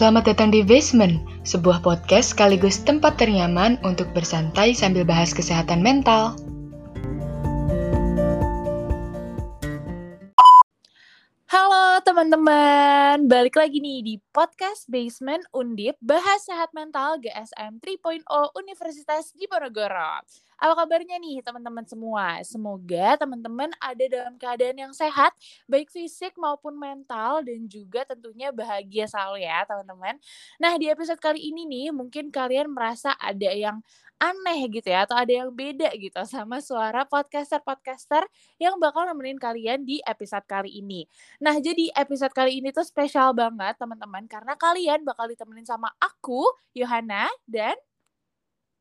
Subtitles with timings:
[0.00, 6.40] Selamat datang di Basement, sebuah podcast sekaligus tempat ternyaman untuk bersantai sambil bahas kesehatan mental.
[11.52, 18.24] Halo teman-teman, balik lagi nih di podcast Basement Undip Bahas Sehat Mental GSM 3.0
[18.56, 20.24] Universitas Diponegoro.
[20.60, 22.44] Apa kabarnya nih teman-teman semua?
[22.44, 25.32] Semoga teman-teman ada dalam keadaan yang sehat,
[25.64, 30.20] baik fisik maupun mental, dan juga tentunya bahagia selalu ya teman-teman.
[30.60, 33.80] Nah di episode kali ini nih, mungkin kalian merasa ada yang
[34.20, 38.28] aneh gitu ya atau ada yang beda gitu sama suara podcaster-podcaster
[38.60, 41.08] yang bakal nemenin kalian di episode kali ini.
[41.40, 46.44] Nah, jadi episode kali ini tuh spesial banget teman-teman karena kalian bakal ditemenin sama aku,
[46.76, 47.80] Yohana dan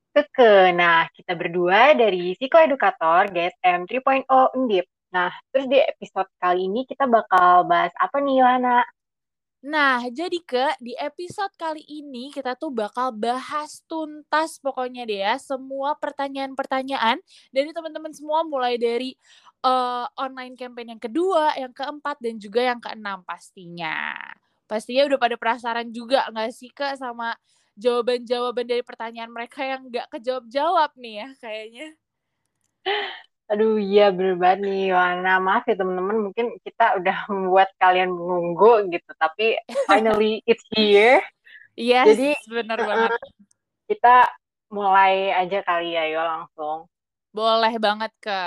[0.09, 0.73] Keke.
[0.73, 4.25] Nah, kita berdua dari Psikoedukator GSM 3.0
[4.57, 4.89] Undip.
[5.13, 8.81] Nah, terus di episode kali ini kita bakal bahas apa nih, Lana?
[9.59, 15.35] Nah, jadi ke di episode kali ini kita tuh bakal bahas tuntas pokoknya deh ya
[15.35, 17.19] semua pertanyaan-pertanyaan
[17.51, 19.19] dari teman-teman semua mulai dari
[19.67, 24.15] uh, online campaign yang kedua, yang keempat dan juga yang keenam pastinya.
[24.63, 27.35] Pastinya udah pada penasaran juga nggak sih ke sama
[27.79, 31.87] jawaban-jawaban dari pertanyaan mereka yang nggak kejawab-jawab nih ya kayaknya.
[33.49, 35.41] Aduh iya bener banget nih Wana.
[35.41, 39.11] Maaf ya teman-teman mungkin kita udah membuat kalian menunggu gitu.
[39.17, 39.57] Tapi
[39.89, 41.23] finally it's here.
[41.73, 43.09] Yes, Jadi bener banget.
[43.89, 44.27] Kita
[44.69, 46.85] mulai aja kali ya yo langsung.
[47.33, 48.41] Boleh banget ke.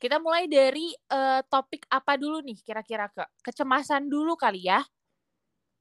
[0.00, 3.20] Kita mulai dari uh, topik apa dulu nih kira-kira ke?
[3.44, 4.80] Kecemasan dulu kali ya.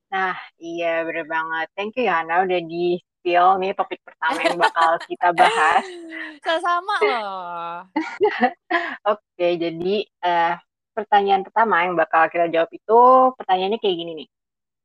[0.09, 1.67] Nah, iya bener banget.
[1.77, 5.85] Thank you ya, Hana udah di spill nih topik pertama yang bakal kita bahas.
[6.43, 7.75] Sama-sama loh.
[9.13, 10.55] Oke, jadi uh,
[10.97, 12.99] pertanyaan pertama yang bakal kita jawab itu
[13.37, 14.29] pertanyaannya kayak gini nih.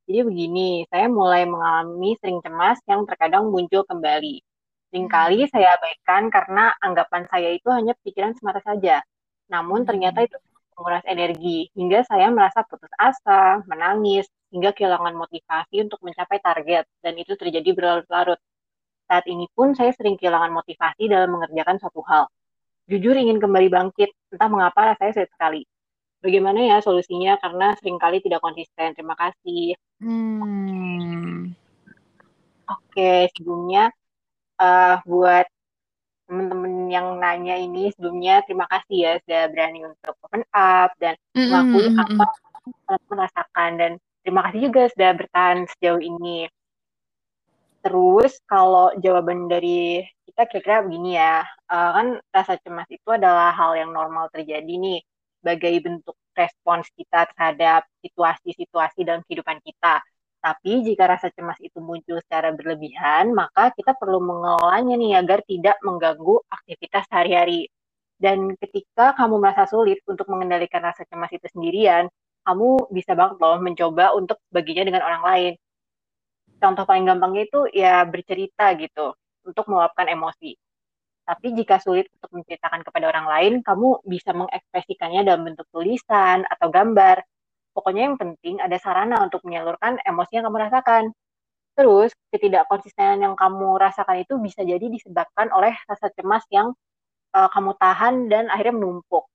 [0.04, 4.44] Jadi begini, saya mulai mengalami sering cemas yang terkadang muncul kembali.
[4.92, 5.50] Seringkali hmm.
[5.50, 9.00] saya abaikan karena anggapan saya itu hanya pikiran semata saja.
[9.48, 10.28] Namun ternyata hmm.
[10.28, 10.36] itu
[10.74, 17.14] menguras energi, hingga saya merasa putus asa, menangis, hingga kehilangan motivasi untuk mencapai target, dan
[17.18, 18.38] itu terjadi berlarut-larut.
[19.06, 22.26] Saat ini pun saya sering kehilangan motivasi dalam mengerjakan suatu hal.
[22.90, 25.62] Jujur ingin kembali bangkit, entah mengapa rasanya sulit sekali.
[26.24, 27.36] Bagaimana ya solusinya?
[27.36, 28.96] Karena sering kali tidak konsisten.
[28.96, 29.76] Terima kasih.
[30.00, 31.52] Hmm.
[32.64, 33.92] Oke, sebelumnya
[34.56, 35.44] uh, buat
[36.34, 41.86] teman-teman yang nanya ini sebelumnya terima kasih ya sudah berani untuk open up dan mengakui
[41.86, 42.02] mm -hmm.
[42.02, 42.26] apa
[42.90, 43.92] yang merasakan dan
[44.26, 46.50] terima kasih juga sudah bertahan sejauh ini.
[47.86, 53.78] Terus kalau jawaban dari kita kira-kira begini ya, uh, kan rasa cemas itu adalah hal
[53.78, 54.98] yang normal terjadi nih
[55.38, 60.02] sebagai bentuk respons kita terhadap situasi-situasi dalam kehidupan kita.
[60.44, 65.80] Tapi jika rasa cemas itu muncul secara berlebihan, maka kita perlu mengelolanya nih agar tidak
[65.80, 67.72] mengganggu aktivitas sehari-hari.
[68.20, 72.12] Dan ketika kamu merasa sulit untuk mengendalikan rasa cemas itu sendirian,
[72.44, 75.52] kamu bisa banget loh mencoba untuk baginya dengan orang lain.
[76.60, 79.16] Contoh paling gampangnya itu ya bercerita gitu,
[79.48, 80.52] untuk meluapkan emosi.
[81.24, 86.68] Tapi jika sulit untuk menceritakan kepada orang lain, kamu bisa mengekspresikannya dalam bentuk tulisan atau
[86.68, 87.24] gambar
[87.74, 91.04] Pokoknya yang penting ada sarana untuk menyalurkan emosi yang kamu rasakan.
[91.74, 96.70] Terus, ketidakkonsistenan yang kamu rasakan itu bisa jadi disebabkan oleh rasa cemas yang
[97.34, 99.26] uh, kamu tahan dan akhirnya menumpuk.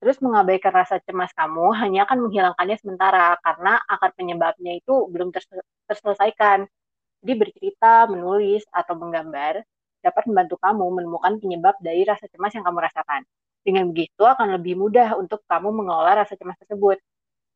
[0.00, 5.30] Terus mengabaikan rasa cemas kamu hanya akan menghilangkannya sementara karena akar penyebabnya itu belum
[5.86, 6.66] terselesaikan.
[7.22, 9.62] Jadi bercerita, menulis, atau menggambar
[10.02, 13.22] dapat membantu kamu menemukan penyebab dari rasa cemas yang kamu rasakan.
[13.62, 16.98] Dengan begitu akan lebih mudah untuk kamu mengelola rasa cemas tersebut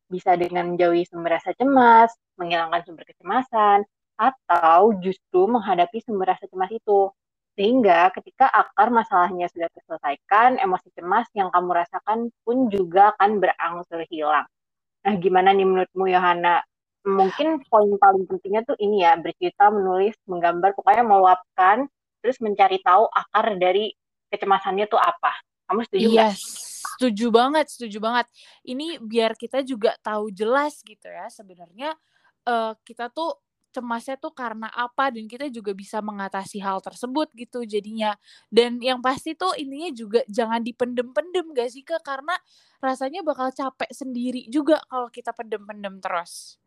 [0.07, 3.83] bisa dengan menjauhi sumber rasa cemas, menghilangkan sumber kecemasan,
[4.17, 7.11] atau justru menghadapi sumber rasa cemas itu.
[7.57, 14.05] Sehingga ketika akar masalahnya sudah terselesaikan, emosi cemas yang kamu rasakan pun juga akan berangsur
[14.09, 14.45] hilang.
[15.05, 16.61] Nah, gimana nih menurutmu Yohana?
[17.07, 21.87] Mungkin poin paling pentingnya tuh ini ya, bercerita, menulis, menggambar, pokoknya meluapkan,
[22.19, 23.95] terus mencari tahu akar dari
[24.27, 25.33] kecemasannya tuh apa.
[25.71, 26.15] Kamu setuju yes.
[26.19, 26.66] Gak?
[26.97, 28.25] Setuju banget, setuju banget.
[28.65, 31.93] Ini biar kita juga tahu jelas gitu ya sebenarnya
[32.49, 33.37] uh, kita tuh
[33.69, 38.17] cemasnya tuh karena apa dan kita juga bisa mengatasi hal tersebut gitu jadinya.
[38.49, 42.33] Dan yang pasti tuh intinya juga jangan dipendem-pendem gak sih ke karena
[42.81, 46.57] rasanya bakal capek sendiri juga kalau kita pendem-pendem terus.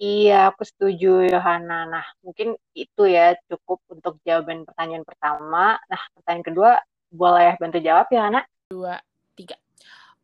[0.00, 1.86] Iya, aku setuju Yohana.
[1.86, 5.78] Nah, mungkin itu ya cukup untuk jawaban pertanyaan pertama.
[5.86, 6.70] Nah, pertanyaan kedua
[7.14, 8.40] boleh bantu jawab ya, Hana?
[8.74, 8.98] Dua,
[9.38, 9.54] tiga.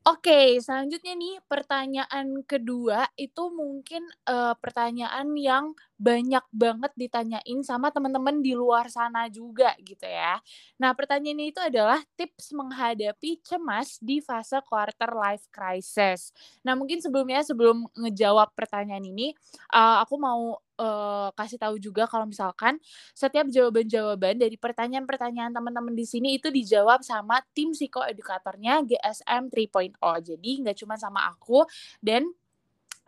[0.03, 8.41] Oke, selanjutnya nih pertanyaan kedua itu mungkin uh, pertanyaan yang banyak banget ditanyain sama teman-teman
[8.41, 10.41] di luar sana juga gitu ya.
[10.81, 16.33] Nah, pertanyaannya itu adalah tips menghadapi cemas di fase quarter life crisis.
[16.65, 19.37] Nah, mungkin sebelumnya sebelum ngejawab pertanyaan ini,
[19.77, 22.81] uh, aku mau uh, kasih tahu juga kalau misalkan
[23.13, 30.01] setiap jawaban-jawaban dari pertanyaan-pertanyaan teman-teman di sini itu dijawab sama tim psikoedukatornya GSM 3.0.
[30.25, 31.69] Jadi nggak cuma sama aku
[32.01, 32.25] dan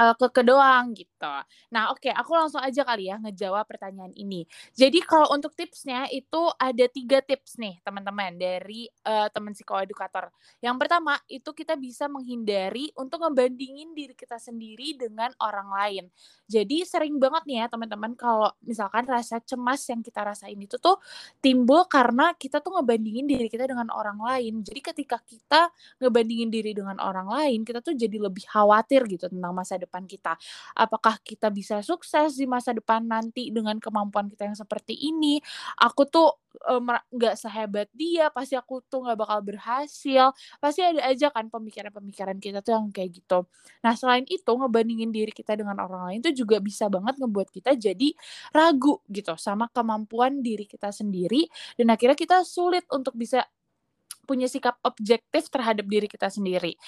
[0.03, 1.35] uh, ke kedoang gitu.
[1.71, 4.43] Nah, oke, okay, aku langsung aja kali ya ngejawab pertanyaan ini.
[4.75, 10.35] Jadi kalau untuk tipsnya itu ada tiga tips nih teman-teman dari uh, teman psikoedukator.
[10.59, 16.05] Yang pertama itu kita bisa menghindari untuk ngebandingin diri kita sendiri dengan orang lain.
[16.49, 20.99] Jadi sering banget nih ya teman-teman kalau misalkan rasa cemas yang kita rasain itu tuh
[21.45, 24.65] timbul karena kita tuh ngebandingin diri kita dengan orang lain.
[24.65, 25.69] Jadi ketika kita
[26.01, 30.41] ngebandingin diri dengan orang lain, kita tuh jadi lebih khawatir gitu tentang masa depan kita.
[30.73, 35.37] Apakah kita bisa sukses di masa depan nanti dengan kemampuan kita yang seperti ini?
[35.77, 36.43] Aku tuh
[37.13, 40.31] nggak um, sehebat dia pasti aku tuh nggak bakal berhasil
[40.61, 43.49] pasti ada aja kan pemikiran-pemikiran kita tuh yang kayak gitu
[43.81, 47.75] nah selain itu ngebandingin diri kita dengan orang lain tuh juga bisa banget ngebuat kita
[47.75, 48.09] jadi
[48.53, 51.49] ragu gitu sama kemampuan diri kita sendiri
[51.81, 53.43] dan akhirnya kita sulit untuk bisa
[54.25, 56.79] punya sikap objektif terhadap diri kita sendiri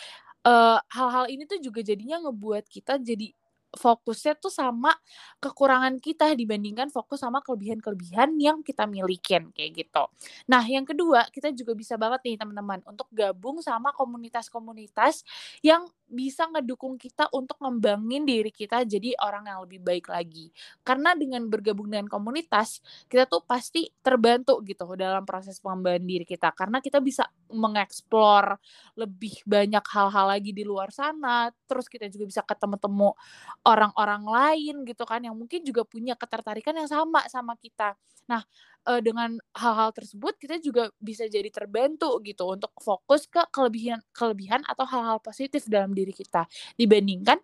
[0.93, 3.33] hal-hal uh, ini tuh juga jadinya ngebuat kita jadi
[3.75, 4.95] fokusnya tuh sama
[5.43, 10.05] kekurangan kita dibandingkan fokus sama kelebihan-kelebihan yang kita milikin kayak gitu.
[10.47, 15.27] Nah, yang kedua, kita juga bisa banget nih teman-teman untuk gabung sama komunitas-komunitas
[15.61, 20.53] yang bisa ngedukung kita untuk ngembangin diri kita jadi orang yang lebih baik lagi.
[20.87, 26.53] Karena dengan bergabung dengan komunitas, kita tuh pasti terbantu gitu dalam proses pengembangan diri kita.
[26.55, 28.59] Karena kita bisa mengeksplor
[28.99, 31.51] lebih banyak hal-hal lagi di luar sana.
[31.67, 33.17] Terus kita juga bisa ketemu-temu
[33.65, 37.97] orang-orang lain gitu kan yang mungkin juga punya ketertarikan yang sama sama kita.
[38.29, 38.41] Nah,
[38.89, 44.61] uh, dengan hal-hal tersebut kita juga bisa jadi terbantu gitu untuk fokus ke kelebihan kelebihan
[44.69, 46.47] atau hal-hal positif dalam diri kita.
[46.77, 47.41] Dibandingkan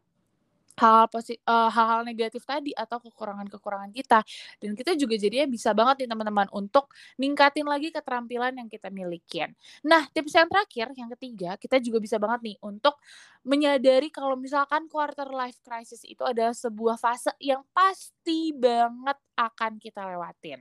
[0.78, 1.06] hal-hal
[1.46, 4.22] uh, hal-hal negatif tadi atau kekurangan-kekurangan kita
[4.62, 9.52] dan kita juga jadinya bisa banget nih teman-teman untuk ningkatin lagi keterampilan yang kita milikin.
[9.82, 12.96] Nah, tips yang terakhir yang ketiga, kita juga bisa banget nih untuk
[13.40, 20.04] menyadari kalau misalkan quarter life crisis itu adalah sebuah fase yang pasti banget akan kita
[20.04, 20.60] lewatin.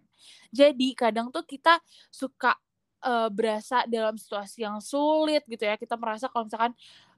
[0.51, 2.55] Jadi, kadang tuh kita suka
[3.03, 5.75] uh, berasa dalam situasi yang sulit gitu ya.
[5.75, 6.73] Kita merasa kalau misalkan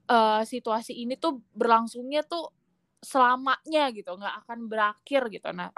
[0.10, 2.50] uh, situasi ini tuh berlangsungnya tuh
[3.02, 5.50] selamanya gitu nggak akan berakhir gitu.
[5.52, 5.74] Nah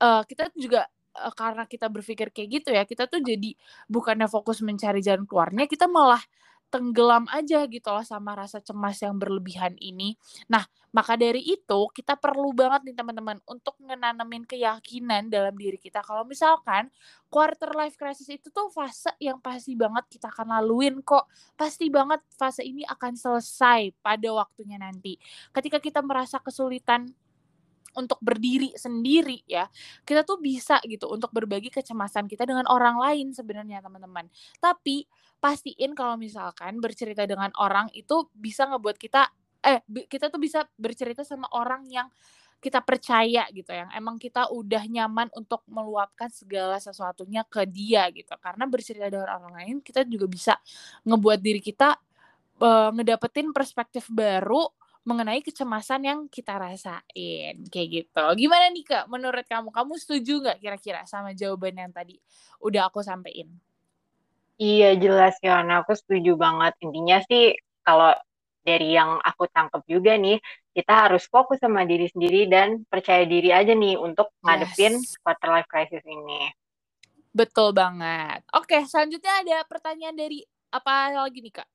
[0.00, 3.54] uh, kita juga uh, karena kita berpikir kayak gitu ya kita tuh jadi
[3.86, 6.20] bukannya fokus mencari jalan keluarnya kita malah
[6.74, 10.18] tenggelam aja gitu loh sama rasa cemas yang berlebihan ini.
[10.50, 16.02] Nah, maka dari itu kita perlu banget nih teman-teman untuk menanamin keyakinan dalam diri kita
[16.02, 16.90] kalau misalkan
[17.30, 21.30] quarter life crisis itu tuh fase yang pasti banget kita akan laluin kok.
[21.54, 25.14] Pasti banget fase ini akan selesai pada waktunya nanti.
[25.54, 27.06] Ketika kita merasa kesulitan
[27.94, 29.66] untuk berdiri sendiri ya.
[30.02, 34.28] Kita tuh bisa gitu untuk berbagi kecemasan kita dengan orang lain sebenarnya teman-teman.
[34.58, 35.06] Tapi
[35.38, 39.28] pastiin kalau misalkan bercerita dengan orang itu bisa ngebuat kita
[39.64, 42.08] eh kita tuh bisa bercerita sama orang yang
[42.64, 48.32] kita percaya gitu yang emang kita udah nyaman untuk meluapkan segala sesuatunya ke dia gitu.
[48.40, 50.56] Karena bercerita dengan orang lain kita juga bisa
[51.04, 51.92] ngebuat diri kita
[52.64, 54.64] uh, ngedapetin perspektif baru
[55.04, 58.24] mengenai kecemasan yang kita rasain kayak gitu.
[58.40, 59.04] Gimana nih kak?
[59.12, 62.16] Menurut kamu, kamu setuju nggak kira-kira sama jawaban yang tadi
[62.64, 63.52] udah aku sampein?
[64.56, 66.72] Iya jelas ya, aku setuju banget.
[66.80, 67.52] Intinya sih
[67.84, 68.16] kalau
[68.64, 70.40] dari yang aku tangkap juga nih,
[70.72, 75.20] kita harus fokus sama diri sendiri dan percaya diri aja nih untuk ngadepin yes.
[75.20, 76.48] quarter life crisis ini.
[77.34, 78.40] Betul banget.
[78.56, 80.40] Oke, selanjutnya ada pertanyaan dari
[80.72, 81.68] apa lagi nih kak?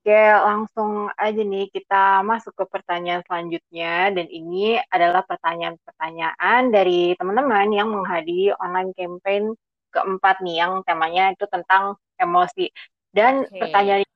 [0.00, 7.68] Oke, langsung aja nih kita masuk ke pertanyaan selanjutnya dan ini adalah pertanyaan-pertanyaan dari teman-teman
[7.68, 9.52] yang menghadiri online campaign
[9.92, 12.72] keempat nih yang temanya itu tentang emosi.
[13.12, 13.60] Dan okay.
[13.60, 14.08] pertanyaan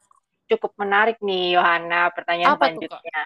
[0.48, 3.20] cukup menarik nih Yohana, pertanyaan Apa selanjutnya.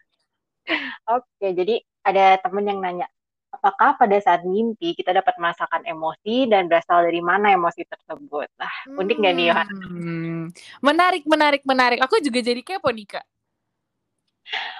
[1.14, 3.06] Oke, jadi ada teman yang nanya,
[3.48, 8.48] apakah pada saat mimpi kita dapat merasakan emosi dan berasal dari mana emosi tersebut?
[8.60, 9.68] Nah, unik nggak nih Yohan?
[9.68, 10.42] Hmm,
[10.84, 11.98] menarik, menarik, menarik.
[12.04, 13.26] Aku juga jadi kepo nih kak.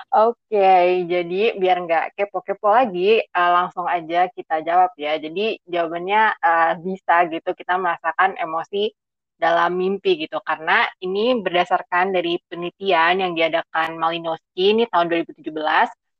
[0.08, 5.20] Oke, jadi biar nggak kepo-kepo lagi, uh, langsung aja kita jawab ya.
[5.20, 8.88] Jadi jawabannya uh, bisa gitu, kita merasakan emosi
[9.38, 15.46] dalam mimpi gitu karena ini berdasarkan dari penelitian yang diadakan Malinowski ini tahun 2017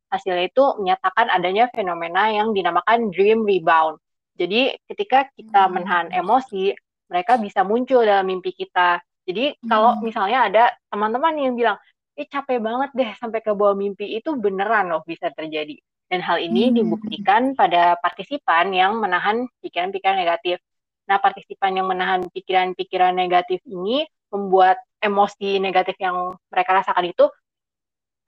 [0.09, 4.01] hasilnya itu menyatakan adanya fenomena yang dinamakan dream rebound.
[4.39, 5.73] Jadi ketika kita hmm.
[5.75, 6.73] menahan emosi,
[7.11, 9.03] mereka bisa muncul dalam mimpi kita.
[9.27, 10.03] Jadi kalau hmm.
[10.07, 11.77] misalnya ada teman-teman yang bilang,
[12.15, 15.77] eh capek banget deh sampai ke bawah mimpi itu beneran loh bisa terjadi.
[16.09, 16.75] Dan hal ini hmm.
[16.81, 20.63] dibuktikan pada partisipan yang menahan pikiran-pikiran negatif.
[21.09, 27.25] Nah, partisipan yang menahan pikiran-pikiran negatif ini membuat emosi negatif yang mereka rasakan itu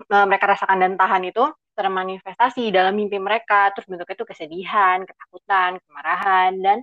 [0.08, 1.44] eh, mereka rasakan dan tahan itu
[1.80, 6.78] termanifestasi dalam mimpi mereka terus bentuknya itu kesedihan, ketakutan, kemarahan dan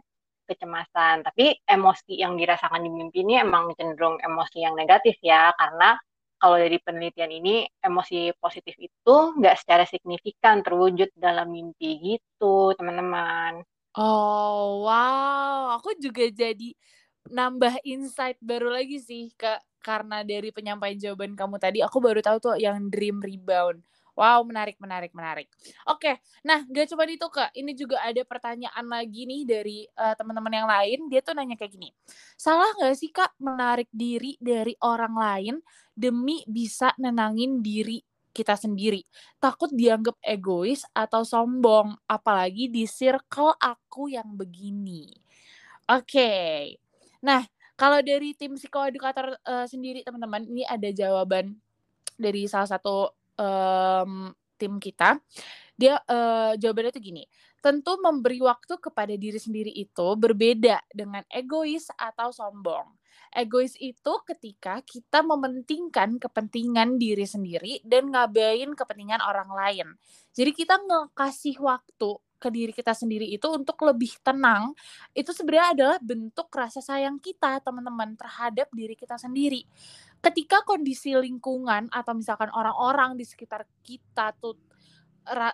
[0.49, 1.21] kecemasan.
[1.21, 5.93] Tapi emosi yang dirasakan di mimpi ini emang cenderung emosi yang negatif ya karena
[6.37, 13.61] kalau dari penelitian ini emosi positif itu nggak secara signifikan terwujud dalam mimpi gitu teman-teman.
[13.97, 15.81] Oh, wow.
[15.81, 16.77] Aku juga jadi
[17.33, 19.65] nambah insight baru lagi sih, Kak.
[19.81, 23.81] Karena dari penyampaian jawaban kamu tadi, aku baru tahu tuh yang dream rebound.
[24.17, 25.45] Wow, menarik, menarik, menarik.
[25.86, 30.57] Oke, nah gak cuma itu kak, ini juga ada pertanyaan lagi nih dari uh, teman-teman
[30.57, 31.05] yang lain.
[31.05, 31.93] Dia tuh nanya kayak gini,
[32.33, 35.55] salah gak sih kak menarik diri dari orang lain
[35.93, 38.01] demi bisa nenangin diri
[38.33, 39.05] kita sendiri.
[39.38, 45.13] Takut dianggap egois atau sombong, apalagi di circle aku yang begini.
[45.93, 46.74] Oke.
[47.21, 47.45] Nah,
[47.77, 51.57] kalau dari tim psikoedukator uh, sendiri teman-teman, ini ada jawaban
[52.17, 55.22] dari salah satu um, tim kita.
[55.77, 57.24] Dia uh, jawabannya tuh gini.
[57.62, 62.98] Tentu memberi waktu kepada diri sendiri itu berbeda dengan egois atau sombong.
[63.34, 69.88] Egois itu ketika kita mementingkan kepentingan diri sendiri dan ngabain kepentingan orang lain.
[70.34, 74.72] Jadi kita ngekasih waktu ke diri kita sendiri itu untuk lebih tenang
[75.17, 79.65] itu sebenarnya adalah bentuk rasa sayang kita teman-teman terhadap diri kita sendiri
[80.21, 84.57] ketika kondisi lingkungan atau misalkan orang-orang di sekitar kita tuh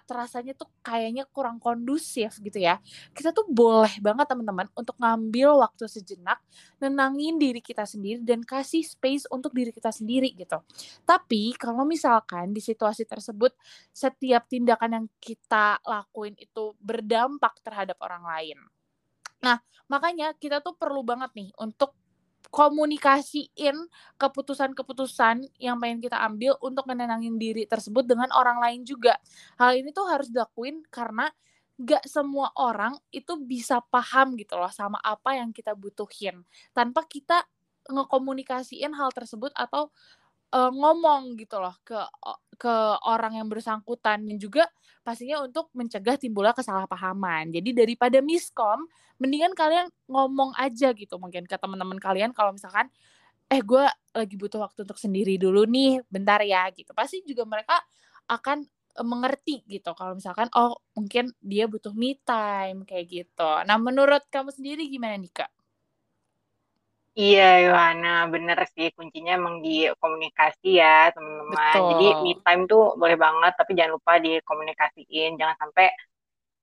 [0.06, 2.78] terasanya tuh kayaknya kurang kondusif gitu ya.
[3.10, 6.38] Kita tuh boleh banget teman-teman untuk ngambil waktu sejenak,
[6.78, 10.62] nenangin diri kita sendiri dan kasih space untuk diri kita sendiri gitu.
[11.04, 13.58] Tapi kalau misalkan di situasi tersebut
[13.90, 18.58] setiap tindakan yang kita lakuin itu berdampak terhadap orang lain.
[19.44, 19.60] Nah,
[19.92, 21.98] makanya kita tuh perlu banget nih untuk
[22.52, 23.76] komunikasiin
[24.20, 29.20] keputusan-keputusan yang pengen kita ambil untuk menenangin diri tersebut dengan orang lain juga.
[29.60, 31.32] Hal ini tuh harus dilakuin karena
[31.80, 37.50] gak semua orang itu bisa paham gitu loh sama apa yang kita butuhin tanpa kita
[37.90, 39.92] ngekomunikasiin hal tersebut atau
[40.54, 41.98] uh, ngomong gitu loh ke
[42.62, 42.74] ke
[43.10, 44.70] orang yang bersangkutan dan juga
[45.04, 47.52] pastinya untuk mencegah timbulnya kesalahpahaman.
[47.52, 48.88] Jadi daripada miskom,
[49.20, 52.88] mendingan kalian ngomong aja gitu mungkin ke teman-teman kalian kalau misalkan
[53.52, 53.84] eh gue
[54.16, 56.96] lagi butuh waktu untuk sendiri dulu nih, bentar ya gitu.
[56.96, 57.76] Pasti juga mereka
[58.32, 58.64] akan
[58.98, 63.52] eh, mengerti gitu kalau misalkan oh mungkin dia butuh me time kayak gitu.
[63.68, 65.63] Nah, menurut kamu sendiri gimana nih, Kak?
[67.14, 71.94] Iya, Yohana, bener sih kuncinya emang di komunikasi ya, teman-teman.
[71.94, 75.38] Jadi me time tuh boleh banget, tapi jangan lupa dikomunikasiin.
[75.38, 75.94] Jangan sampai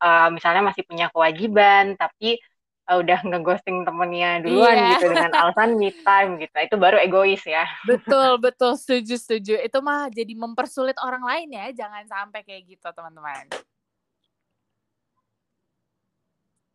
[0.03, 2.43] uh, misalnya masih punya kewajiban, tapi
[2.91, 4.99] uh, udah ngeghosting temennya duluan iya.
[4.99, 6.57] gitu dengan alasan me time gitu.
[6.59, 7.71] Itu baru egois ya.
[7.87, 9.55] Betul, betul, setuju, setuju.
[9.63, 13.47] Itu mah jadi mempersulit orang lain ya, jangan sampai kayak gitu, teman-teman.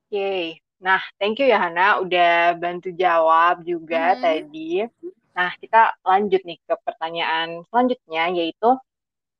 [0.08, 4.22] Oke, Nah, thank you ya Hana udah bantu jawab juga hmm.
[4.22, 4.72] tadi.
[5.36, 8.75] Nah, kita lanjut nih ke pertanyaan selanjutnya yaitu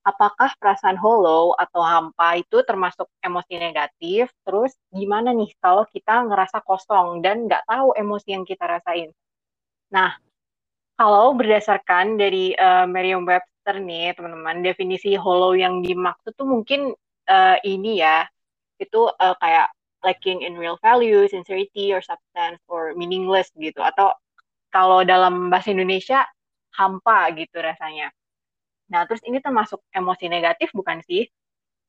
[0.06, 4.30] apakah perasaan hollow atau hampa itu termasuk emosi negatif?
[4.46, 9.12] Terus gimana nih kalau kita ngerasa kosong dan nggak tahu emosi yang kita rasain?
[9.92, 10.16] Nah,
[10.96, 16.96] kalau berdasarkan dari uh, Merriam-Webster nih, teman-teman, definisi hollow yang dimaksud tuh mungkin
[17.28, 18.24] uh, ini ya,
[18.80, 19.76] itu uh, kayak
[20.06, 23.82] lacking in real value, sincerity, or substance, or meaningless gitu.
[23.82, 24.14] Atau
[24.70, 26.24] kalau dalam bahasa Indonesia,
[26.78, 28.14] hampa gitu rasanya.
[28.94, 31.26] Nah, terus ini termasuk emosi negatif bukan sih?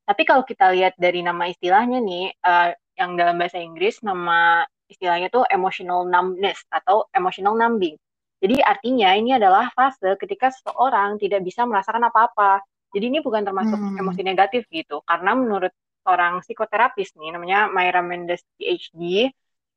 [0.07, 5.29] Tapi kalau kita lihat dari nama istilahnya nih, uh, yang dalam bahasa Inggris nama istilahnya
[5.29, 7.99] tuh emotional numbness atau emotional numbing.
[8.41, 12.63] Jadi artinya ini adalah fase ketika seseorang tidak bisa merasakan apa-apa.
[12.95, 14.01] Jadi ini bukan termasuk hmm.
[14.01, 15.03] emosi negatif gitu.
[15.05, 15.73] Karena menurut
[16.07, 19.35] seorang psikoterapis nih namanya Myra Mendes PhD.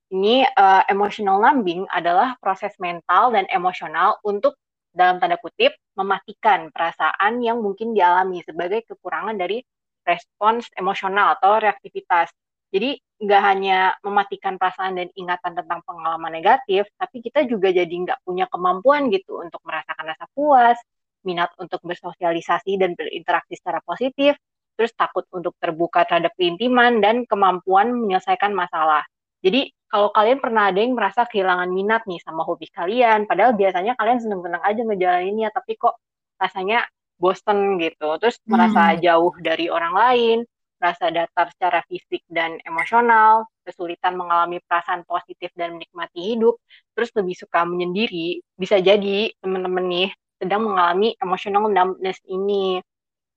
[0.09, 4.57] Ini uh, emotional numbing adalah proses mental dan emosional untuk
[4.89, 9.61] dalam tanda kutip mematikan perasaan yang mungkin dialami sebagai kekurangan dari
[10.05, 12.33] respons emosional atau reaktivitas.
[12.69, 18.21] Jadi nggak hanya mematikan perasaan dan ingatan tentang pengalaman negatif, tapi kita juga jadi nggak
[18.25, 20.77] punya kemampuan gitu untuk merasakan rasa puas,
[21.25, 24.37] minat untuk bersosialisasi dan berinteraksi secara positif,
[24.79, 29.03] terus takut untuk terbuka terhadap keintiman, dan kemampuan menyelesaikan masalah.
[29.43, 33.99] Jadi kalau kalian pernah ada yang merasa kehilangan minat nih sama hobi kalian, padahal biasanya
[33.99, 35.99] kalian seneng-seneng aja ngejalaninnya, tapi kok
[36.39, 36.87] rasanya
[37.19, 39.03] bosen gitu, terus merasa hmm.
[39.03, 40.37] jauh dari orang lain,
[40.79, 46.55] rasa datar secara fisik dan emosional, kesulitan mengalami perasaan positif dan menikmati hidup,
[46.95, 50.09] terus lebih suka menyendiri, bisa jadi teman-teman nih
[50.39, 52.79] sedang mengalami emotional numbness ini.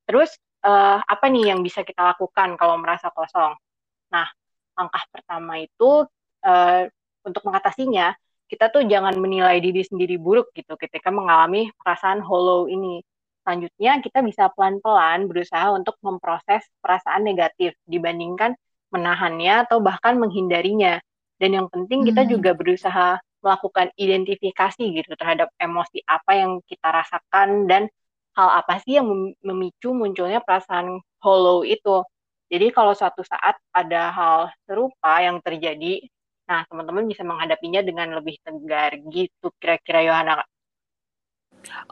[0.07, 0.31] Terus
[0.65, 3.55] uh, apa nih yang bisa kita lakukan kalau merasa kosong?
[4.11, 4.27] Nah,
[4.79, 6.07] langkah pertama itu
[6.47, 6.83] uh,
[7.23, 8.15] untuk mengatasinya,
[8.51, 13.01] kita tuh jangan menilai diri sendiri buruk gitu ketika mengalami perasaan hollow ini
[13.43, 18.55] Selanjutnya, kita bisa pelan-pelan berusaha untuk memproses perasaan negatif dibandingkan
[18.95, 21.03] menahannya atau bahkan menghindarinya.
[21.43, 22.31] Dan yang penting kita hmm.
[22.39, 27.91] juga berusaha melakukan identifikasi gitu terhadap emosi apa yang kita rasakan dan
[28.37, 29.09] hal apa sih yang
[29.45, 32.05] memicu munculnya perasaan hollow itu.
[32.53, 36.05] Jadi kalau suatu saat ada hal serupa yang terjadi,
[36.45, 40.45] nah teman-teman bisa menghadapinya dengan lebih tegar gitu kira-kira Yohana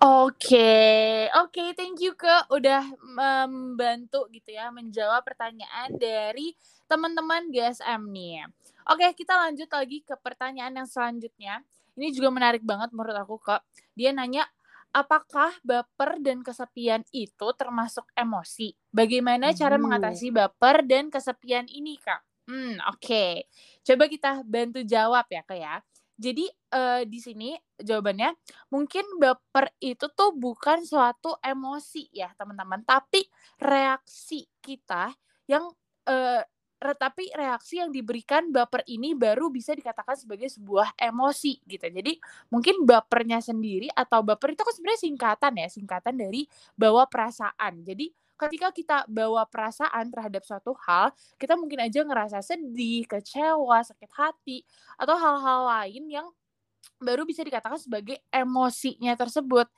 [0.02, 6.58] Oke, oke, thank you ke udah membantu gitu ya menjawab pertanyaan dari
[6.90, 8.50] teman-teman GSM nih.
[8.90, 11.62] Oke, kita lanjut lagi ke pertanyaan yang selanjutnya.
[11.94, 13.62] Ini juga menarik banget menurut aku kok.
[13.94, 14.42] Dia nanya,
[14.90, 18.74] apakah baper dan kesepian itu termasuk emosi?
[18.90, 22.22] Bagaimana cara mengatasi baper dan kesepian ini, Kak?
[22.50, 22.98] Hmm, oke.
[22.98, 23.32] Okay.
[23.86, 25.74] Coba kita bantu jawab ya, Kak ya.
[26.20, 26.44] Jadi
[26.76, 28.36] uh, di sini jawabannya
[28.68, 33.24] mungkin baper itu tuh bukan suatu emosi ya teman-teman, tapi
[33.56, 35.16] reaksi kita
[35.48, 35.64] yang
[36.04, 36.44] uh,
[36.80, 41.86] tapi reaksi yang diberikan baper ini baru bisa dikatakan sebagai sebuah emosi gitu.
[41.92, 42.16] Jadi
[42.48, 47.84] mungkin bapernya sendiri atau baper itu kan sebenarnya singkatan ya, singkatan dari bawa perasaan.
[47.84, 48.08] Jadi
[48.40, 54.64] ketika kita bawa perasaan terhadap suatu hal, kita mungkin aja ngerasa sedih, kecewa, sakit hati,
[54.96, 56.26] atau hal-hal lain yang
[56.96, 59.68] baru bisa dikatakan sebagai emosinya tersebut.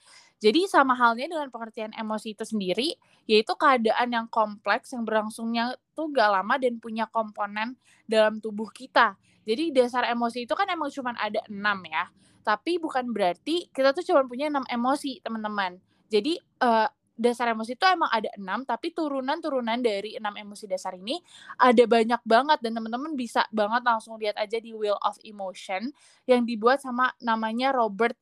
[0.43, 2.99] Jadi sama halnya dengan pengertian emosi itu sendiri,
[3.31, 7.79] yaitu keadaan yang kompleks yang berlangsungnya tuh gak lama dan punya komponen
[8.11, 9.15] dalam tubuh kita.
[9.47, 12.11] Jadi dasar emosi itu kan emang cuma ada enam ya.
[12.43, 15.79] Tapi bukan berarti kita tuh cuma punya enam emosi, teman-teman.
[16.11, 21.21] Jadi uh, dasar emosi itu emang ada enam tapi turunan-turunan dari enam emosi dasar ini
[21.61, 25.93] ada banyak banget dan teman-teman bisa banget langsung lihat aja di Wheel of Emotion
[26.27, 28.17] yang dibuat sama namanya Robert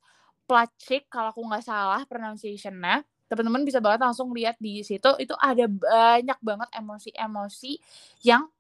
[0.50, 5.70] Plutchik kalau aku nggak salah pronunciation-nya teman-teman bisa banget langsung lihat di situ itu ada
[5.70, 7.78] banyak banget emosi-emosi
[8.26, 8.50] yang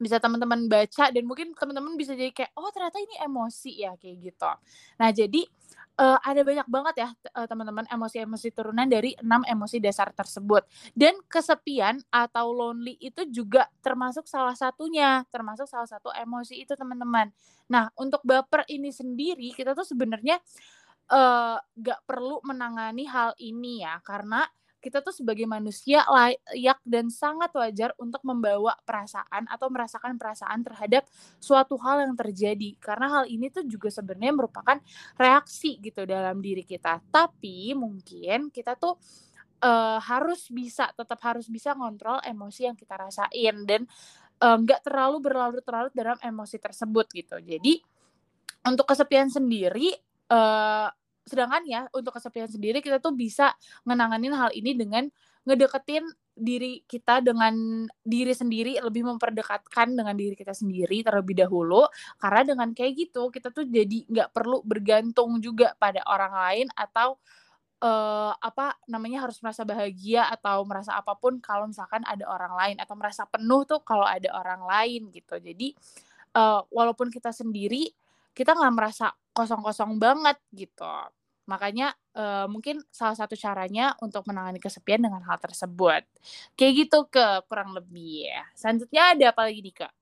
[0.00, 4.16] bisa teman-teman baca dan mungkin teman-teman bisa jadi kayak oh ternyata ini emosi ya kayak
[4.24, 4.52] gitu.
[4.96, 5.44] Nah jadi
[5.98, 10.64] uh, ada banyak banget ya uh, teman-teman emosi-emosi turunan dari enam emosi dasar tersebut
[10.94, 17.28] dan kesepian atau lonely itu juga termasuk salah satunya termasuk salah satu emosi itu teman-teman
[17.68, 20.40] nah untuk baper ini sendiri kita tuh sebenarnya
[21.10, 24.44] uh, gak perlu menangani hal ini ya karena
[24.78, 31.02] kita tuh sebagai manusia layak dan sangat wajar untuk membawa perasaan atau merasakan perasaan terhadap
[31.42, 32.78] suatu hal yang terjadi.
[32.78, 34.78] Karena hal ini tuh juga sebenarnya merupakan
[35.18, 37.02] reaksi gitu dalam diri kita.
[37.10, 38.94] Tapi mungkin kita tuh
[39.66, 43.82] uh, harus bisa tetap harus bisa ngontrol emosi yang kita rasain dan
[44.38, 47.36] nggak uh, terlalu berlarut-larut dalam emosi tersebut gitu.
[47.42, 47.82] Jadi
[48.62, 49.90] untuk kesepian sendiri
[50.30, 50.86] uh,
[51.28, 53.52] sedangkan ya untuk kesepian sendiri kita tuh bisa
[53.84, 55.06] menanganin hal ini dengan
[55.48, 56.04] ngedeketin
[56.38, 61.88] diri kita dengan diri sendiri lebih memperdekatkan dengan diri kita sendiri terlebih dahulu.
[62.16, 67.18] Karena dengan kayak gitu kita tuh jadi nggak perlu bergantung juga pada orang lain atau
[67.82, 72.76] uh, apa namanya harus merasa bahagia atau merasa apa pun kalau misalkan ada orang lain
[72.78, 75.42] atau merasa penuh tuh kalau ada orang lain gitu.
[75.42, 75.74] Jadi
[76.38, 77.90] uh, walaupun kita sendiri
[78.30, 80.86] kita nggak merasa kosong-kosong banget gitu
[81.48, 86.04] Makanya uh, mungkin salah satu caranya untuk menangani kesepian dengan hal tersebut.
[86.54, 88.44] Kayak gitu ke kurang lebih ya.
[88.52, 89.92] Selanjutnya ada apa lagi nih Kak?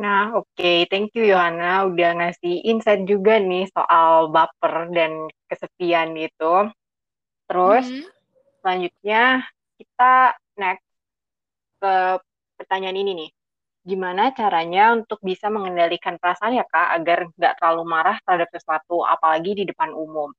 [0.00, 0.48] Nah, oke.
[0.56, 0.88] Okay.
[0.88, 6.72] Thank you Yohana udah ngasih insight juga nih soal baper dan kesepian itu.
[7.44, 8.10] Terus mm -hmm.
[8.64, 9.22] selanjutnya
[9.76, 10.88] kita next
[11.78, 11.94] ke
[12.58, 13.30] pertanyaan ini nih
[13.88, 19.50] gimana caranya untuk bisa mengendalikan perasaan ya kak agar nggak terlalu marah terhadap sesuatu apalagi
[19.58, 20.30] di depan umum?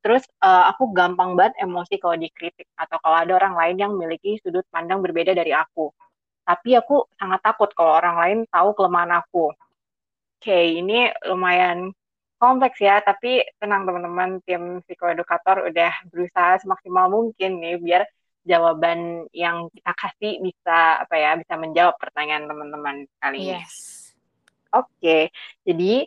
[0.00, 4.40] Terus uh, aku gampang banget emosi kalau dikritik atau kalau ada orang lain yang memiliki
[4.40, 5.92] sudut pandang berbeda dari aku.
[6.48, 9.52] Tapi aku sangat takut kalau orang lain tahu kelemahan aku.
[10.40, 11.92] Oke, ini lumayan
[12.40, 18.02] kompleks ya, tapi tenang teman-teman, tim psikoedukator udah berusaha semaksimal mungkin nih biar
[18.44, 23.60] jawaban yang kita kasih bisa apa ya, bisa menjawab pertanyaan teman-teman kali ini.
[23.60, 24.12] Yes.
[24.70, 25.34] Oke,
[25.66, 26.06] jadi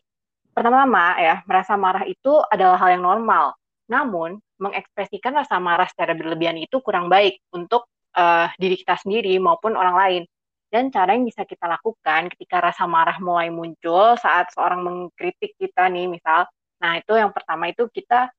[0.56, 3.58] pertama-tama ya, merasa marah itu adalah hal yang normal.
[3.92, 9.76] Namun, mengekspresikan rasa marah secara berlebihan itu kurang baik untuk uh, diri kita sendiri maupun
[9.76, 10.24] orang lain.
[10.72, 15.86] Dan cara yang bisa kita lakukan ketika rasa marah mulai muncul saat seorang mengkritik kita
[15.86, 16.50] nih misal,
[16.82, 18.34] nah itu yang pertama itu kita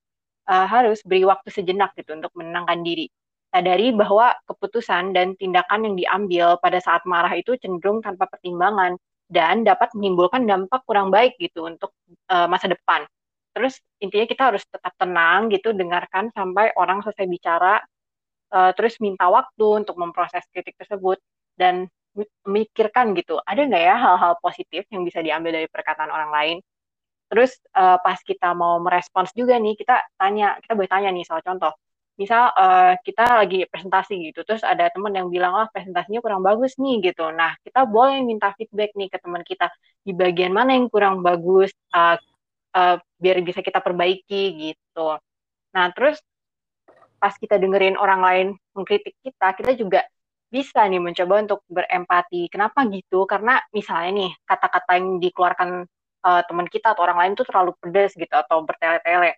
[0.50, 3.06] uh, harus beri waktu sejenak gitu untuk menenangkan diri.
[3.54, 8.98] Sadari bahwa keputusan dan tindakan yang diambil pada saat marah itu cenderung tanpa pertimbangan
[9.30, 11.94] dan dapat menimbulkan dampak kurang baik gitu untuk
[12.34, 13.06] uh, masa depan.
[13.54, 17.78] Terus intinya kita harus tetap tenang gitu, dengarkan sampai orang selesai bicara,
[18.50, 21.22] uh, terus minta waktu untuk memproses kritik tersebut
[21.54, 21.86] dan
[22.42, 26.56] memikirkan gitu, ada nggak ya hal-hal positif yang bisa diambil dari perkataan orang lain?
[27.30, 31.42] Terus uh, pas kita mau merespons juga nih, kita tanya, kita boleh tanya nih soal
[31.42, 31.74] contoh.
[32.14, 36.78] Misal uh, kita lagi presentasi gitu, terus ada teman yang bilang, oh presentasinya kurang bagus
[36.78, 37.26] nih gitu.
[37.34, 39.66] Nah, kita boleh minta feedback nih ke teman kita,
[40.06, 42.14] di bagian mana yang kurang bagus, uh,
[42.78, 45.18] uh, biar bisa kita perbaiki gitu.
[45.74, 46.22] Nah, terus
[47.18, 48.46] pas kita dengerin orang lain
[48.78, 50.06] mengkritik kita, kita juga
[50.54, 52.46] bisa nih mencoba untuk berempati.
[52.46, 53.26] Kenapa gitu?
[53.26, 55.82] Karena misalnya nih kata-kata yang dikeluarkan
[56.22, 59.34] uh, teman kita atau orang lain tuh terlalu pedas gitu atau bertele-tele.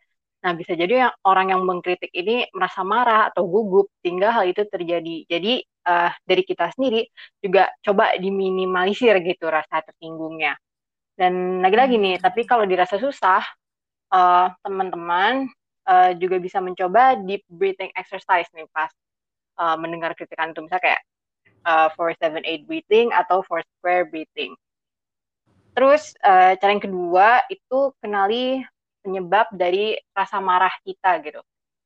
[0.46, 4.62] Nah, bisa jadi yang orang yang mengkritik ini merasa marah atau gugup sehingga hal itu
[4.70, 5.26] terjadi.
[5.26, 5.58] Jadi
[5.90, 7.02] uh, dari kita sendiri
[7.42, 10.54] juga coba diminimalisir gitu rasa tersinggungnya.
[11.18, 13.42] Dan lagi-lagi nih, tapi kalau dirasa susah,
[14.14, 15.50] uh, teman-teman
[15.90, 18.90] uh, juga bisa mencoba deep breathing exercise nih pas
[19.58, 21.02] uh, mendengar kritikan itu misalnya kayak
[21.66, 24.54] uh, for seven eight breathing atau for square breathing.
[25.74, 28.62] Terus uh, cara yang kedua itu kenali
[29.06, 31.38] penyebab dari rasa marah kita gitu.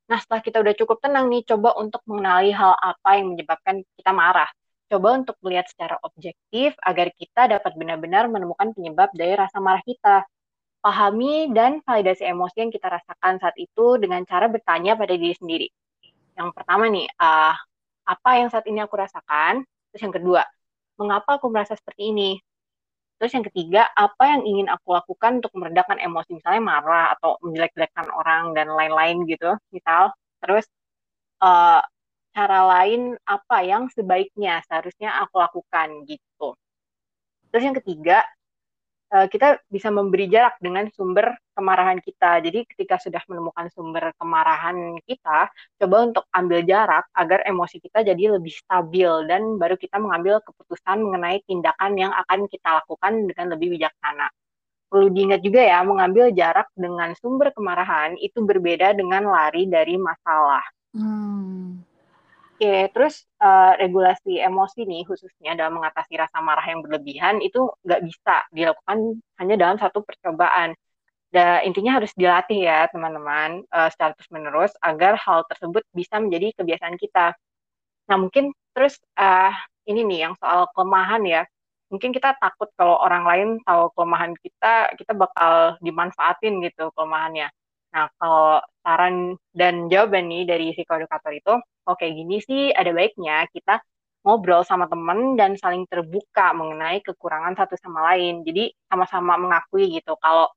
[0.09, 4.11] Nah setelah kita udah cukup tenang nih, coba untuk mengenali hal apa yang menyebabkan kita
[4.11, 4.49] marah.
[4.89, 10.25] Coba untuk melihat secara objektif agar kita dapat benar-benar menemukan penyebab dari rasa marah kita.
[10.81, 15.69] Pahami dan validasi emosi yang kita rasakan saat itu dengan cara bertanya pada diri sendiri
[16.41, 17.55] yang pertama nih, uh,
[18.07, 19.63] apa yang saat ini aku rasakan?
[19.91, 20.41] Terus yang kedua,
[20.97, 22.31] mengapa aku merasa seperti ini?
[23.21, 28.09] Terus yang ketiga, apa yang ingin aku lakukan untuk meredakan emosi, misalnya marah atau menjelek-jelekkan
[28.09, 30.09] orang dan lain-lain gitu, misal.
[30.41, 30.65] Terus
[31.45, 31.85] uh,
[32.33, 36.57] cara lain apa yang sebaiknya seharusnya aku lakukan gitu.
[37.53, 38.25] Terus yang ketiga,
[39.11, 42.39] Eh, kita bisa memberi jarak dengan sumber kemarahan kita.
[42.47, 48.39] Jadi ketika sudah menemukan sumber kemarahan kita, coba untuk ambil jarak agar emosi kita jadi
[48.39, 53.75] lebih stabil dan baru kita mengambil keputusan mengenai tindakan yang akan kita lakukan dengan lebih
[53.75, 54.31] bijaksana.
[54.87, 60.63] Perlu diingat juga ya, mengambil jarak dengan sumber kemarahan itu berbeda dengan lari dari masalah.
[60.95, 61.83] Hmm.
[62.61, 68.01] Oke, terus uh, regulasi emosi nih khususnya dalam mengatasi rasa marah yang berlebihan itu nggak
[68.05, 70.77] bisa dilakukan hanya dalam satu percobaan.
[71.33, 76.53] Dan intinya harus dilatih ya teman-teman uh, secara terus menerus agar hal tersebut bisa menjadi
[76.61, 77.33] kebiasaan kita.
[78.13, 79.49] Nah mungkin terus uh,
[79.89, 81.41] ini nih yang soal kelemahan ya.
[81.89, 87.49] Mungkin kita takut kalau orang lain tahu kelemahan kita, kita bakal dimanfaatin gitu kelemahannya.
[87.91, 91.53] Nah, kalau saran dan jawaban nih dari psikoedukator itu,
[91.87, 93.83] oke oh, gini sih ada baiknya kita
[94.23, 98.45] ngobrol sama temen dan saling terbuka mengenai kekurangan satu sama lain.
[98.47, 100.47] Jadi sama-sama mengakui gitu kalau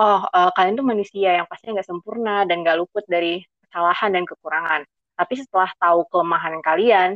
[0.00, 4.24] oh uh, kalian tuh manusia yang pasti nggak sempurna dan nggak luput dari kesalahan dan
[4.24, 4.80] kekurangan.
[5.18, 7.10] Tapi setelah tahu kelemahan kalian,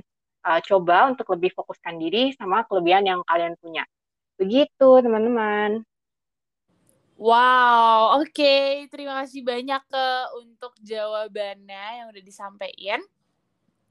[0.44, 3.84] uh, coba untuk lebih fokuskan diri sama kelebihan yang kalian punya.
[4.36, 5.80] Begitu teman-teman.
[7.16, 8.28] Wow, oke.
[8.28, 8.84] Okay.
[8.92, 13.00] Terima kasih banyak ke untuk jawabannya yang udah disampaikan.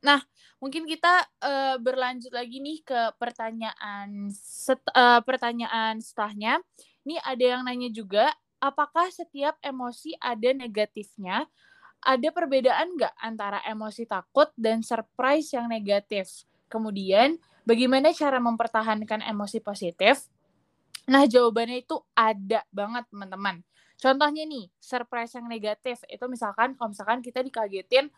[0.05, 0.21] Nah,
[0.61, 6.61] mungkin kita uh, berlanjut lagi nih ke pertanyaan set, uh, pertanyaan setelahnya.
[7.01, 8.29] Ini ada yang nanya juga,
[8.61, 11.49] apakah setiap emosi ada negatifnya?
[12.05, 16.45] Ada perbedaan nggak antara emosi takut dan surprise yang negatif?
[16.69, 20.29] Kemudian, bagaimana cara mempertahankan emosi positif
[21.05, 23.61] Nah, jawabannya itu ada banget, teman-teman.
[23.95, 28.11] Contohnya nih, surprise yang negatif itu misalkan kalau misalkan kita dikagetin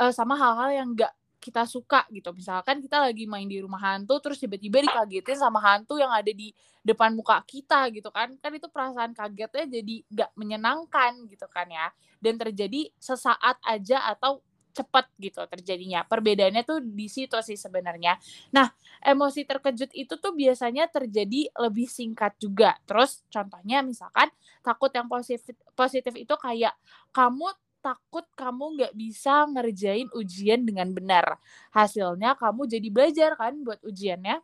[0.00, 2.30] uh, sama hal-hal yang enggak kita suka gitu.
[2.30, 6.54] Misalkan kita lagi main di rumah hantu terus tiba-tiba dikagetin sama hantu yang ada di
[6.86, 8.38] depan muka kita gitu kan.
[8.38, 11.90] Kan itu perasaan kagetnya jadi gak menyenangkan gitu kan ya.
[12.22, 14.38] Dan terjadi sesaat aja atau
[14.72, 16.02] cepat gitu terjadinya.
[16.08, 18.16] Perbedaannya tuh di situ sih sebenarnya.
[18.56, 18.72] Nah,
[19.04, 22.76] emosi terkejut itu tuh biasanya terjadi lebih singkat juga.
[22.88, 24.32] Terus contohnya misalkan
[24.64, 26.72] takut yang positif positif itu kayak
[27.12, 31.36] kamu takut kamu nggak bisa ngerjain ujian dengan benar.
[31.74, 34.40] Hasilnya kamu jadi belajar kan buat ujiannya.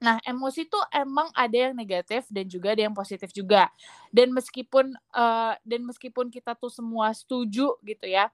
[0.00, 3.68] Nah, emosi tuh emang ada yang negatif dan juga ada yang positif juga.
[4.08, 8.32] Dan meskipun uh, dan meskipun kita tuh semua setuju gitu ya,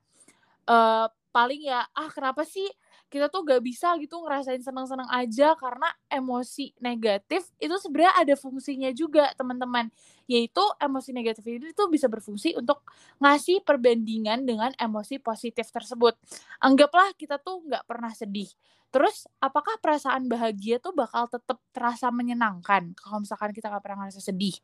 [0.66, 2.64] uh, paling ya ah kenapa sih
[3.06, 5.54] kita tuh gak bisa gitu ngerasain senang-senang aja?
[5.54, 9.92] Karena emosi negatif itu sebenarnya ada fungsinya juga teman-teman.
[10.26, 12.82] Yaitu emosi negatif ini tuh bisa berfungsi untuk
[13.22, 16.18] ngasih perbandingan dengan emosi positif tersebut.
[16.58, 18.50] Anggaplah kita tuh nggak pernah sedih.
[18.90, 24.18] Terus apakah perasaan bahagia tuh bakal tetap terasa menyenangkan kalau misalkan kita nggak pernah ngerasa
[24.18, 24.56] sedih?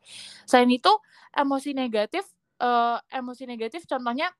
[0.43, 0.91] Selain itu
[1.31, 2.27] emosi negatif
[2.59, 4.31] uh, emosi negatif contohnya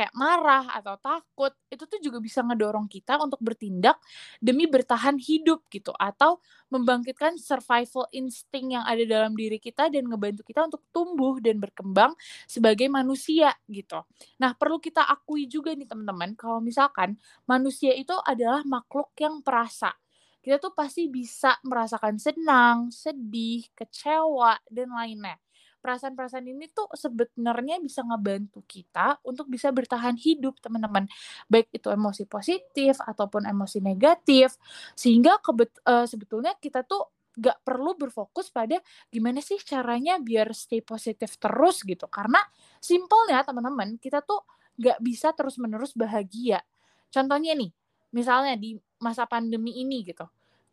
[0.00, 4.00] kayak marah atau takut itu tuh juga bisa ngedorong kita untuk bertindak
[4.40, 6.40] demi bertahan hidup gitu atau
[6.72, 12.16] membangkitkan survival instinct yang ada dalam diri kita dan ngebantu kita untuk tumbuh dan berkembang
[12.48, 14.00] sebagai manusia gitu.
[14.40, 19.92] Nah, perlu kita akui juga nih teman-teman kalau misalkan manusia itu adalah makhluk yang perasa.
[20.40, 25.36] Kita tuh pasti bisa merasakan senang, sedih, kecewa dan lainnya
[25.80, 31.08] perasaan-perasaan ini tuh sebenarnya bisa ngebantu kita untuk bisa bertahan hidup teman-teman.
[31.48, 34.60] Baik itu emosi positif ataupun emosi negatif.
[34.94, 37.08] Sehingga kebet uh, sebetulnya kita tuh
[37.40, 38.76] gak perlu berfokus pada
[39.08, 42.06] gimana sih caranya biar stay positif terus gitu.
[42.06, 42.38] Karena
[42.78, 44.44] simpelnya teman-teman kita tuh
[44.76, 46.60] gak bisa terus-menerus bahagia.
[47.08, 47.72] Contohnya nih
[48.14, 50.28] misalnya di masa pandemi ini gitu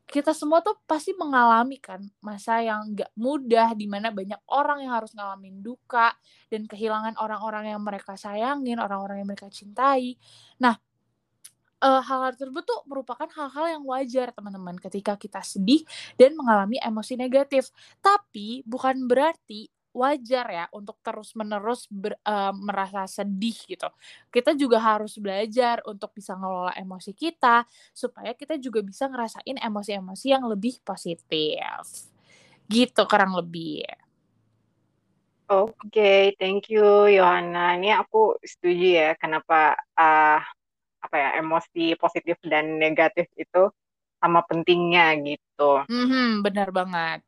[0.07, 4.95] kita semua tuh pasti mengalami kan masa yang gak mudah di mana banyak orang yang
[4.95, 6.15] harus ngalamin duka
[6.47, 10.15] dan kehilangan orang-orang yang mereka sayangin, orang-orang yang mereka cintai.
[10.63, 10.79] Nah,
[11.83, 15.83] uh, hal-hal tersebut tuh merupakan hal-hal yang wajar teman-teman ketika kita sedih
[16.15, 17.69] dan mengalami emosi negatif.
[17.99, 23.89] Tapi bukan berarti wajar ya untuk terus-menerus uh, merasa sedih gitu.
[24.29, 30.27] Kita juga harus belajar untuk bisa ngelola emosi kita supaya kita juga bisa ngerasain emosi-emosi
[30.29, 31.81] yang lebih positif.
[32.69, 33.89] Gitu kurang lebih.
[35.47, 37.79] Oke, okay, thank you Yohana.
[37.79, 40.43] Ini aku setuju ya kenapa uh,
[40.99, 43.71] apa ya emosi positif dan negatif itu
[44.19, 45.87] sama pentingnya gitu.
[45.87, 47.26] Mm -hmm, benar banget.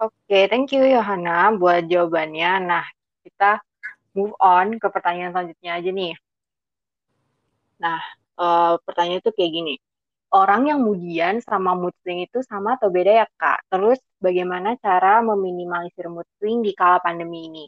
[0.00, 2.50] Oke, thank you Yohana buat jawabannya.
[2.64, 2.84] Nah,
[3.20, 3.60] kita
[4.16, 6.12] move on ke pertanyaan selanjutnya aja nih.
[7.84, 8.00] Nah,
[8.40, 9.74] uh, pertanyaan itu kayak gini.
[10.32, 13.68] Orang yang mudian sama mood swing itu sama atau beda ya, Kak?
[13.68, 17.64] Terus bagaimana cara meminimalisir mood swing di kala pandemi ini?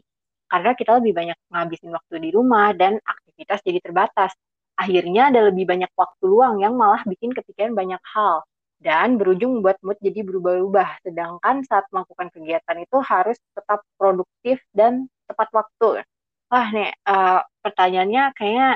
[0.49, 4.33] Karena kita lebih banyak ngabisin waktu di rumah dan aktivitas jadi terbatas.
[4.73, 8.41] Akhirnya ada lebih banyak waktu luang yang malah bikin kepikiran banyak hal
[8.83, 11.07] dan berujung membuat mood jadi berubah-ubah.
[11.07, 16.03] Sedangkan saat melakukan kegiatan itu harus tetap produktif dan tepat waktu.
[16.51, 18.69] Wah nih uh, pertanyaannya kayaknya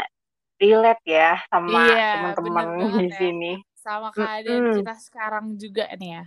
[0.57, 2.65] relate ya sama iya, teman-teman
[3.03, 3.17] di ya.
[3.19, 3.53] sini.
[3.77, 4.77] Sama keadaan mm -hmm.
[4.81, 6.23] kita sekarang juga nih ya.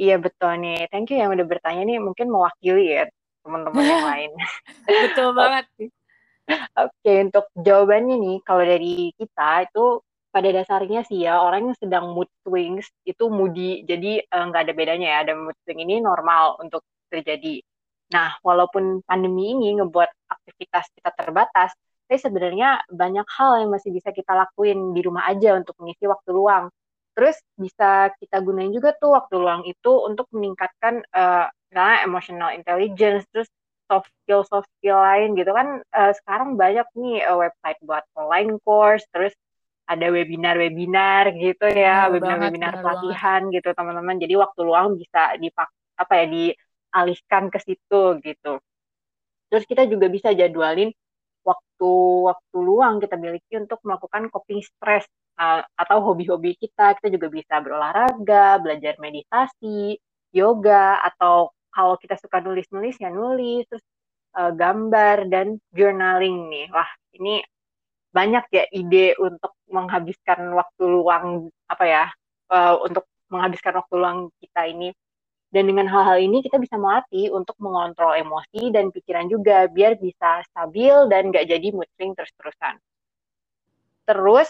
[0.00, 0.86] Iya betul nih.
[0.92, 3.04] Thank you yang udah bertanya nih mungkin mewakili ya
[3.42, 4.32] teman-teman yang lain.
[4.84, 5.66] betul banget.
[6.50, 11.78] Oke, okay, untuk jawabannya nih kalau dari kita itu pada dasarnya sih ya orang yang
[11.78, 13.82] sedang mood swings itu moody.
[13.86, 17.62] Jadi eh, nggak uh, ada bedanya ya ada mood swing ini normal untuk terjadi.
[18.14, 21.70] Nah walaupun pandemi ini ngebuat aktivitas kita terbatas
[22.10, 26.34] tapi sebenarnya banyak hal yang masih bisa kita lakuin di rumah aja untuk mengisi waktu
[26.34, 26.66] luang.
[27.14, 31.46] Terus bisa kita gunain juga tuh waktu luang itu untuk meningkatkan uh,
[32.02, 33.46] emotional intelligence terus
[33.86, 35.86] soft skill soft skill lain gitu kan.
[35.94, 39.30] Uh, sekarang banyak nih uh, website buat online course terus
[39.90, 43.54] ada webinar-webinar gitu ya, webinar-webinar pelatihan banget.
[43.58, 44.16] gitu teman-teman.
[44.22, 45.66] Jadi waktu luang bisa dipak
[45.98, 48.62] apa ya dialihkan ke situ gitu.
[49.50, 50.94] Terus kita juga bisa jadwalin
[51.42, 55.10] waktu-waktu luang kita miliki untuk melakukan coping stress
[55.42, 56.94] uh, atau hobi-hobi kita.
[56.94, 59.98] Kita juga bisa berolahraga, belajar meditasi,
[60.30, 63.82] yoga atau kalau kita suka nulis-nulis ya nulis, terus
[64.38, 66.70] uh, gambar dan journaling nih.
[66.70, 67.42] Wah, ini
[68.10, 72.04] banyak ya ide untuk menghabiskan waktu luang apa ya
[72.50, 74.90] uh, untuk menghabiskan waktu luang kita ini
[75.50, 80.46] dan dengan hal-hal ini kita bisa melatih untuk mengontrol emosi dan pikiran juga biar bisa
[80.46, 82.78] stabil dan nggak jadi mood swing terus-terusan.
[84.06, 84.48] Terus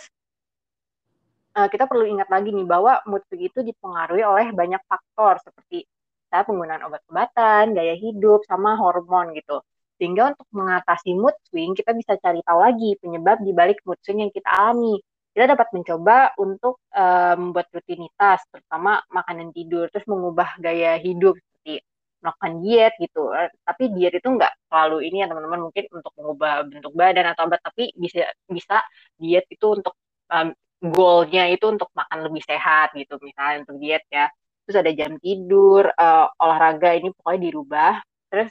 [1.57, 5.88] uh, kita perlu ingat lagi nih bahwa mood swing itu dipengaruhi oleh banyak faktor seperti
[6.31, 9.59] penggunaan obat-obatan, gaya hidup, sama hormon gitu.
[10.00, 14.24] Sehingga untuk mengatasi mood swing, kita bisa cari tahu lagi penyebab di balik mood swing
[14.24, 14.96] yang kita alami.
[15.30, 21.36] Kita dapat mencoba untuk uh, membuat rutinitas, terutama makan dan tidur, terus mengubah gaya hidup
[21.36, 21.84] seperti
[22.24, 23.22] melakukan diet gitu.
[23.62, 27.60] Tapi diet itu nggak selalu ini ya teman-teman, mungkin untuk mengubah bentuk badan atau apa,
[27.60, 28.80] tapi bisa bisa
[29.20, 29.94] diet itu untuk
[30.32, 34.32] um, goalnya itu untuk makan lebih sehat gitu, misalnya untuk diet ya.
[34.64, 37.92] Terus ada jam tidur, uh, olahraga ini pokoknya dirubah.
[38.30, 38.50] Terus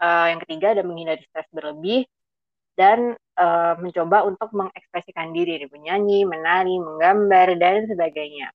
[0.00, 2.08] uh, yang ketiga ada menghindari stres berlebih
[2.74, 8.48] dan uh, mencoba untuk mengekspresikan diri, menyanyi, menari, menggambar dan sebagainya.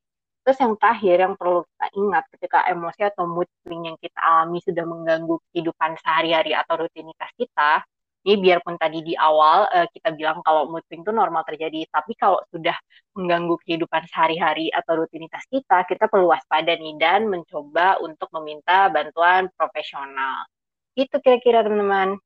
[0.45, 4.61] Terus yang terakhir yang perlu kita ingat ketika emosi atau mood swing yang kita alami
[4.61, 7.81] sudah mengganggu kehidupan sehari-hari atau rutinitas kita,
[8.25, 12.13] ini biarpun tadi di awal uh, kita bilang kalau mood swing itu normal terjadi, tapi
[12.17, 12.77] kalau sudah
[13.17, 19.49] mengganggu kehidupan sehari-hari atau rutinitas kita, kita perlu waspada nih dan mencoba untuk meminta bantuan
[19.53, 20.45] profesional.
[20.95, 22.17] Itu kira-kira teman-teman.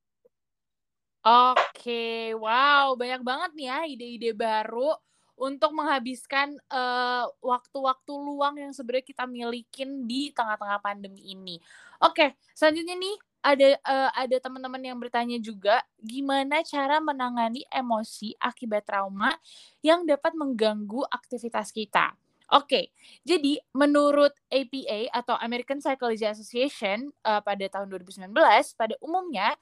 [1.20, 4.96] Oke, wow, banyak banget nih ya ide-ide baru
[5.36, 11.60] untuk menghabiskan eh, waktu-waktu luang yang sebenarnya kita milikin di tengah-tengah pandemi ini.
[12.00, 18.84] Oke, selanjutnya nih ada uh, ada teman-teman yang bertanya juga gimana cara menangani emosi akibat
[18.84, 19.32] trauma
[19.80, 22.12] yang dapat mengganggu aktivitas kita.
[22.50, 22.90] Oke,
[23.22, 28.34] jadi menurut APA atau American Psychology Association uh, pada tahun 2019,
[28.74, 29.54] pada umumnya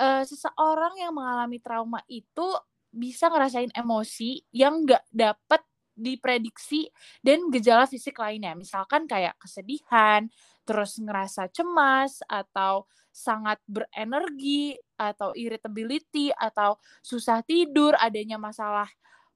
[0.00, 2.48] uh, seseorang yang mengalami trauma itu
[2.88, 5.60] bisa ngerasain emosi yang nggak dapat
[5.92, 6.88] diprediksi
[7.20, 10.24] dan gejala fisik lainnya, misalkan kayak kesedihan,
[10.64, 18.88] terus ngerasa cemas atau sangat berenergi atau irritability atau susah tidur, adanya masalah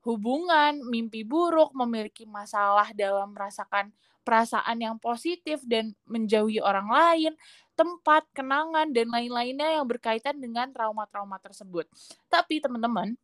[0.04, 3.90] hubungan, mimpi buruk, memiliki masalah dalam merasakan
[4.24, 7.32] perasaan yang positif dan menjauhi orang lain,
[7.76, 11.84] tempat, kenangan, dan lain-lainnya yang berkaitan dengan trauma-trauma tersebut.
[12.32, 13.16] Tapi teman-teman,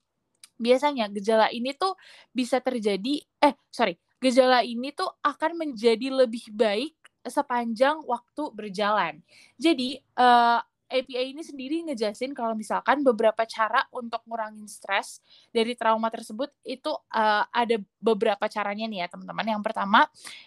[0.60, 1.96] biasanya gejala ini tuh
[2.36, 6.92] bisa terjadi, eh sorry, gejala ini tuh akan menjadi lebih baik
[7.24, 9.24] sepanjang waktu berjalan.
[9.56, 10.60] Jadi, uh,
[10.90, 15.22] APA ini sendiri ngejelasin kalau misalkan beberapa cara untuk ngurangin stres
[15.54, 19.46] dari trauma tersebut itu uh, ada beberapa caranya nih ya teman-teman.
[19.46, 20.00] Yang pertama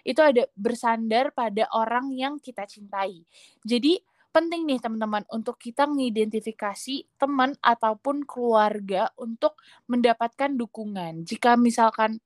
[0.04, 3.24] itu ada bersandar pada orang yang kita cintai.
[3.64, 4.04] Jadi
[4.34, 11.24] penting nih teman-teman untuk kita mengidentifikasi teman ataupun keluarga untuk mendapatkan dukungan.
[11.24, 12.18] Jika misalkan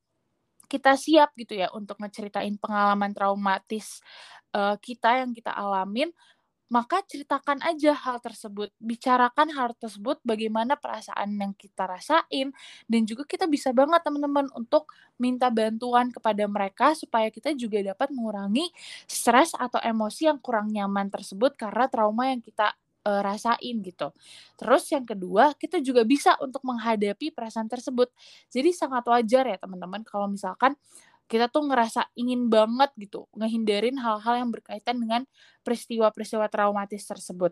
[0.68, 4.04] kita siap gitu ya untuk ngeceritain pengalaman traumatis
[4.56, 6.12] uh, kita yang kita alamin,
[6.68, 12.52] maka ceritakan aja hal tersebut, bicarakan hal tersebut, bagaimana perasaan yang kita rasain,
[12.88, 18.12] dan juga kita bisa banget teman-teman untuk minta bantuan kepada mereka supaya kita juga dapat
[18.12, 18.68] mengurangi
[19.08, 22.76] stres atau emosi yang kurang nyaman tersebut karena trauma yang kita
[23.08, 24.12] uh, rasain gitu.
[24.60, 28.12] Terus yang kedua, kita juga bisa untuk menghadapi perasaan tersebut.
[28.52, 30.76] Jadi sangat wajar ya teman-teman kalau misalkan
[31.28, 35.28] kita tuh ngerasa ingin banget gitu ngehindarin hal-hal yang berkaitan dengan
[35.62, 37.52] peristiwa-peristiwa traumatis tersebut.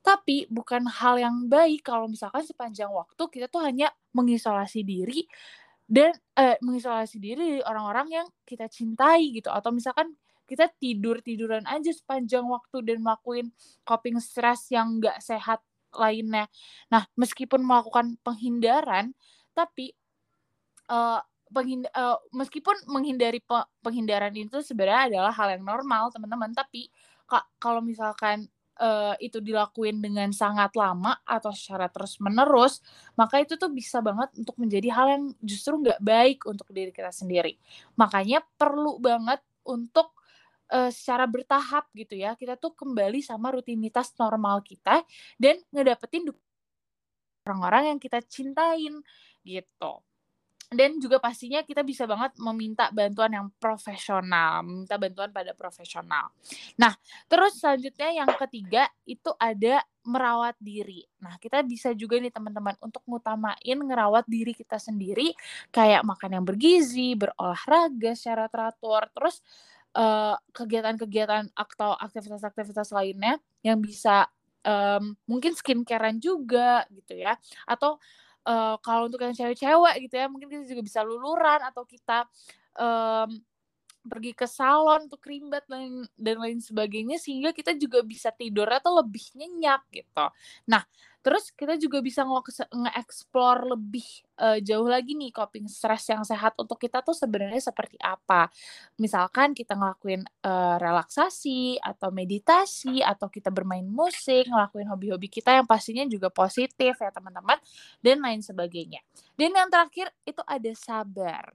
[0.00, 5.26] Tapi bukan hal yang baik kalau misalkan sepanjang waktu kita tuh hanya mengisolasi diri
[5.90, 10.14] dan eh, mengisolasi diri orang-orang yang kita cintai gitu atau misalkan
[10.48, 13.52] kita tidur tiduran aja sepanjang waktu dan melakukan
[13.84, 15.60] coping stress yang nggak sehat
[15.92, 16.48] lainnya.
[16.88, 19.12] Nah meskipun melakukan penghindaran
[19.52, 19.92] tapi
[20.88, 21.20] uh,
[21.52, 26.52] penghind uh, meskipun menghindari pe penghindaran itu sebenarnya adalah hal yang normal teman-teman.
[26.52, 26.88] Tapi
[27.60, 28.48] kalau misalkan
[28.80, 32.80] uh, itu dilakuin dengan sangat lama atau secara terus menerus
[33.18, 37.12] maka itu tuh bisa banget untuk menjadi hal yang justru nggak baik untuk diri kita
[37.12, 37.58] sendiri.
[37.98, 40.16] Makanya perlu banget untuk
[40.72, 45.04] uh, secara bertahap gitu ya kita tuh kembali sama rutinitas normal kita
[45.36, 46.32] dan ngedapetin
[47.48, 49.00] orang-orang yang kita cintain
[49.44, 49.92] gitu
[50.68, 56.28] dan juga pastinya kita bisa banget meminta bantuan yang profesional, meminta bantuan pada profesional.
[56.76, 56.92] Nah,
[57.24, 61.08] terus selanjutnya yang ketiga itu ada merawat diri.
[61.24, 65.32] Nah, kita bisa juga nih teman-teman untuk ngutamain ngerawat diri kita sendiri
[65.72, 69.40] kayak makan yang bergizi, berolahraga secara teratur, terus
[69.88, 74.28] kegiatan kegiatan-kegiatan atau aktivitas-aktivitas lainnya yang bisa
[74.62, 77.96] um, mungkin skincarean juga gitu ya atau
[78.48, 82.24] uh, kalau untuk yang cewek-cewek gitu ya mungkin kita juga bisa luluran atau kita
[82.80, 83.30] um,
[84.08, 89.04] pergi ke salon untuk krimbat dan dan lain sebagainya sehingga kita juga bisa tidur atau
[89.04, 90.26] lebih nyenyak gitu.
[90.72, 90.80] Nah,
[91.28, 96.80] Terus kita juga bisa nge-explore lebih uh, jauh lagi nih coping stress yang sehat untuk
[96.80, 98.48] kita tuh sebenarnya seperti apa.
[98.96, 105.68] Misalkan kita ngelakuin uh, relaksasi atau meditasi atau kita bermain musik, ngelakuin hobi-hobi kita yang
[105.68, 107.60] pastinya juga positif ya teman-teman
[108.00, 109.04] dan lain sebagainya.
[109.36, 111.52] Dan yang terakhir itu ada sabar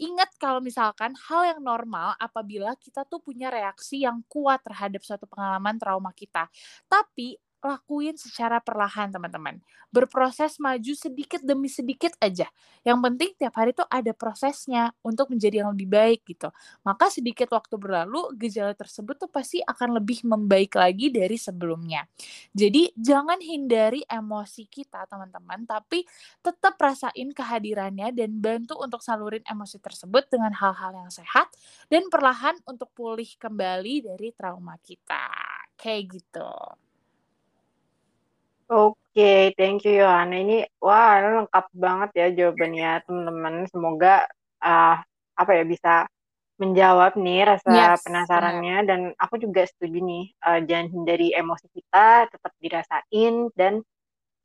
[0.00, 5.28] ingat kalau misalkan hal yang normal apabila kita tuh punya reaksi yang kuat terhadap suatu
[5.28, 6.48] pengalaman trauma kita.
[6.88, 9.60] Tapi lakuin secara perlahan teman-teman.
[9.92, 12.48] Berproses maju sedikit demi sedikit aja.
[12.82, 16.48] Yang penting tiap hari tuh ada prosesnya untuk menjadi yang lebih baik gitu.
[16.82, 22.06] Maka sedikit waktu berlalu gejala tersebut tuh pasti akan lebih membaik lagi dari sebelumnya.
[22.56, 26.04] Jadi jangan hindari emosi kita teman-teman, tapi
[26.40, 31.52] tetap rasain kehadirannya dan bantu untuk salurin emosi tersebut dengan hal-hal yang sehat
[31.92, 35.28] dan perlahan untuk pulih kembali dari trauma kita.
[35.76, 36.50] Kayak gitu.
[38.70, 40.38] Oke, thank you Yohana.
[40.46, 43.54] Ini wah lengkap banget ya jawabannya teman-teman.
[43.66, 44.22] Semoga
[44.62, 44.96] uh,
[45.34, 45.94] apa ya bisa
[46.60, 48.88] menjawab nih rasa yes, penasarannya benar.
[48.88, 53.80] dan aku juga setuju nih uh, jangan hindari emosi kita tetap dirasain dan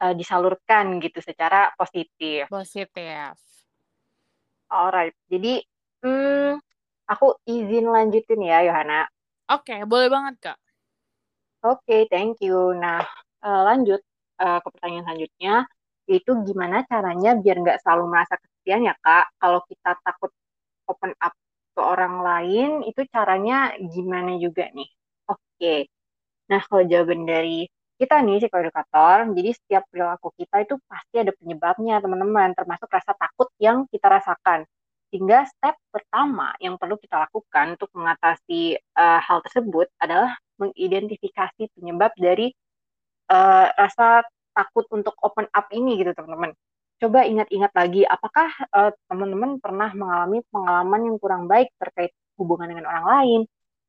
[0.01, 2.49] uh, disalurkan gitu secara positif.
[2.49, 3.35] Positif.
[4.71, 5.61] Alright, jadi
[6.01, 6.57] hmm,
[7.05, 9.05] aku izin lanjutin ya Yohana.
[9.53, 10.57] Oke, okay, boleh banget kak.
[11.61, 12.73] Oke, okay, thank you.
[12.73, 13.05] Nah,
[13.45, 14.01] uh, lanjut
[14.39, 15.55] uh, ke pertanyaan selanjutnya,
[16.05, 19.25] itu gimana caranya biar nggak selalu merasa kesepian ya kak?
[19.41, 20.31] Kalau kita takut
[20.85, 21.33] open up
[21.75, 24.89] ke orang lain, itu caranya gimana juga nih?
[25.27, 25.79] Oke, okay.
[26.47, 32.03] nah kalau jawaban dari kita nih psikoedukator, jadi setiap perilaku kita itu pasti ada penyebabnya
[32.03, 34.67] teman-teman, termasuk rasa takut yang kita rasakan.
[35.09, 42.11] Sehingga step pertama yang perlu kita lakukan untuk mengatasi uh, hal tersebut adalah mengidentifikasi penyebab
[42.19, 42.51] dari
[43.29, 46.55] uh, rasa takut untuk open up ini gitu teman-teman.
[46.95, 52.87] Coba ingat-ingat lagi, apakah uh, teman-teman pernah mengalami pengalaman yang kurang baik terkait hubungan dengan
[52.87, 53.41] orang lain,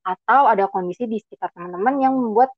[0.03, 2.51] atau ada kondisi di sekitar teman-teman yang membuat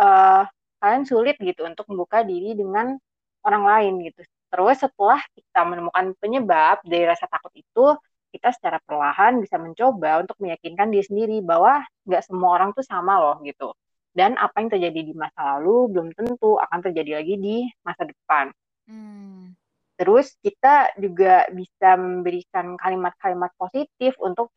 [0.00, 0.48] uh,
[0.80, 2.96] kalian sulit gitu untuk membuka diri dengan
[3.44, 4.24] orang lain gitu.
[4.50, 7.96] Terus setelah kita menemukan penyebab dari rasa takut itu,
[8.30, 13.18] kita secara perlahan bisa mencoba untuk meyakinkan diri sendiri bahwa nggak semua orang tuh sama
[13.18, 13.74] loh gitu
[14.10, 17.56] dan apa yang terjadi di masa lalu belum tentu akan terjadi lagi di
[17.86, 18.50] masa depan.
[18.90, 19.54] Hmm.
[19.94, 24.48] Terus kita juga bisa memberikan kalimat-kalimat positif untuk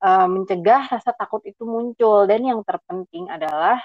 [0.00, 3.82] uh, mencegah rasa takut itu muncul dan yang terpenting adalah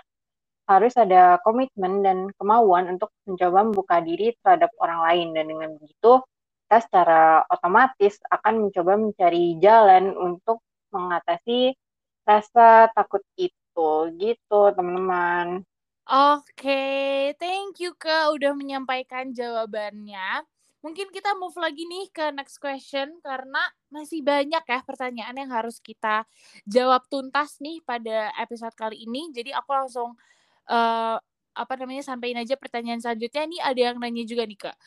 [0.69, 6.21] harus ada komitmen dan kemauan untuk mencoba membuka diri terhadap orang lain dan dengan begitu
[6.69, 10.61] kita secara otomatis akan mencoba mencari jalan untuk
[10.93, 11.73] mengatasi
[12.21, 13.58] rasa takut itu
[14.17, 15.63] gitu teman-teman.
[16.09, 16.83] Oke,
[17.37, 20.41] thank you Kak udah menyampaikan jawabannya.
[20.79, 23.59] Mungkin kita move lagi nih ke next question karena
[23.91, 26.23] masih banyak ya pertanyaan yang harus kita
[26.63, 29.29] jawab tuntas nih pada episode kali ini.
[29.29, 30.15] Jadi aku langsung
[30.71, 31.17] uh,
[31.53, 33.43] apa namanya sampaikan aja pertanyaan selanjutnya.
[33.45, 34.77] Ini ada yang nanya juga nih Kak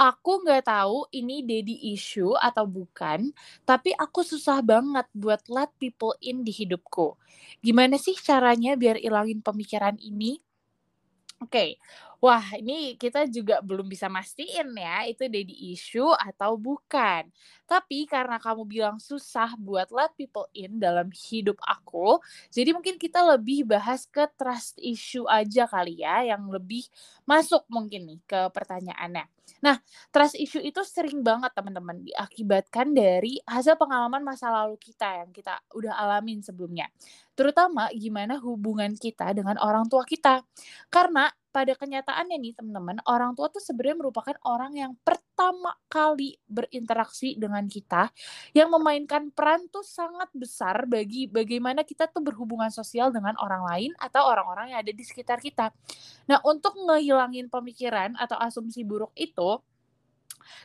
[0.00, 3.28] aku nggak tahu ini daddy issue atau bukan,
[3.68, 7.20] tapi aku susah banget buat let people in di hidupku.
[7.60, 10.40] Gimana sih caranya biar ilangin pemikiran ini?
[11.40, 11.70] Oke, okay.
[12.20, 17.26] Wah ini kita juga belum bisa mastiin ya itu daddy issue atau bukan.
[17.64, 22.20] Tapi karena kamu bilang susah buat let people in dalam hidup aku,
[22.52, 26.84] jadi mungkin kita lebih bahas ke trust issue aja kali ya, yang lebih
[27.24, 29.24] masuk mungkin nih ke pertanyaannya.
[29.64, 29.76] Nah,
[30.14, 35.58] trust issue itu sering banget teman-teman diakibatkan dari hasil pengalaman masa lalu kita yang kita
[35.74, 36.86] udah alamin sebelumnya.
[37.34, 40.44] Terutama gimana hubungan kita dengan orang tua kita.
[40.92, 47.34] Karena pada kenyataannya nih teman-teman, orang tua tuh sebenarnya merupakan orang yang pertama kali berinteraksi
[47.34, 48.10] dengan kita
[48.54, 53.90] yang memainkan peran tuh sangat besar bagi bagaimana kita tuh berhubungan sosial dengan orang lain
[53.98, 55.74] atau orang-orang yang ada di sekitar kita.
[56.30, 59.58] Nah, untuk ngehilangin pemikiran atau asumsi buruk itu,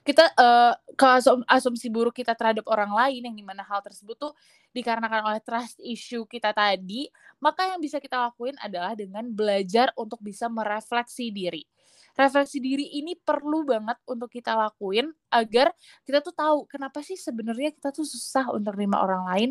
[0.06, 1.06] kita uh, ke
[1.50, 4.34] asumsi buruk kita terhadap orang lain yang di mana hal tersebut tuh
[4.74, 7.10] dikarenakan oleh trust issue kita tadi,
[7.42, 11.64] maka yang bisa kita lakuin adalah dengan belajar untuk bisa merefleksi diri.
[12.16, 15.76] Refleksi diri ini perlu banget untuk kita lakuin agar
[16.08, 19.50] kita tuh tahu kenapa sih sebenarnya kita tuh susah untuk terima orang lain,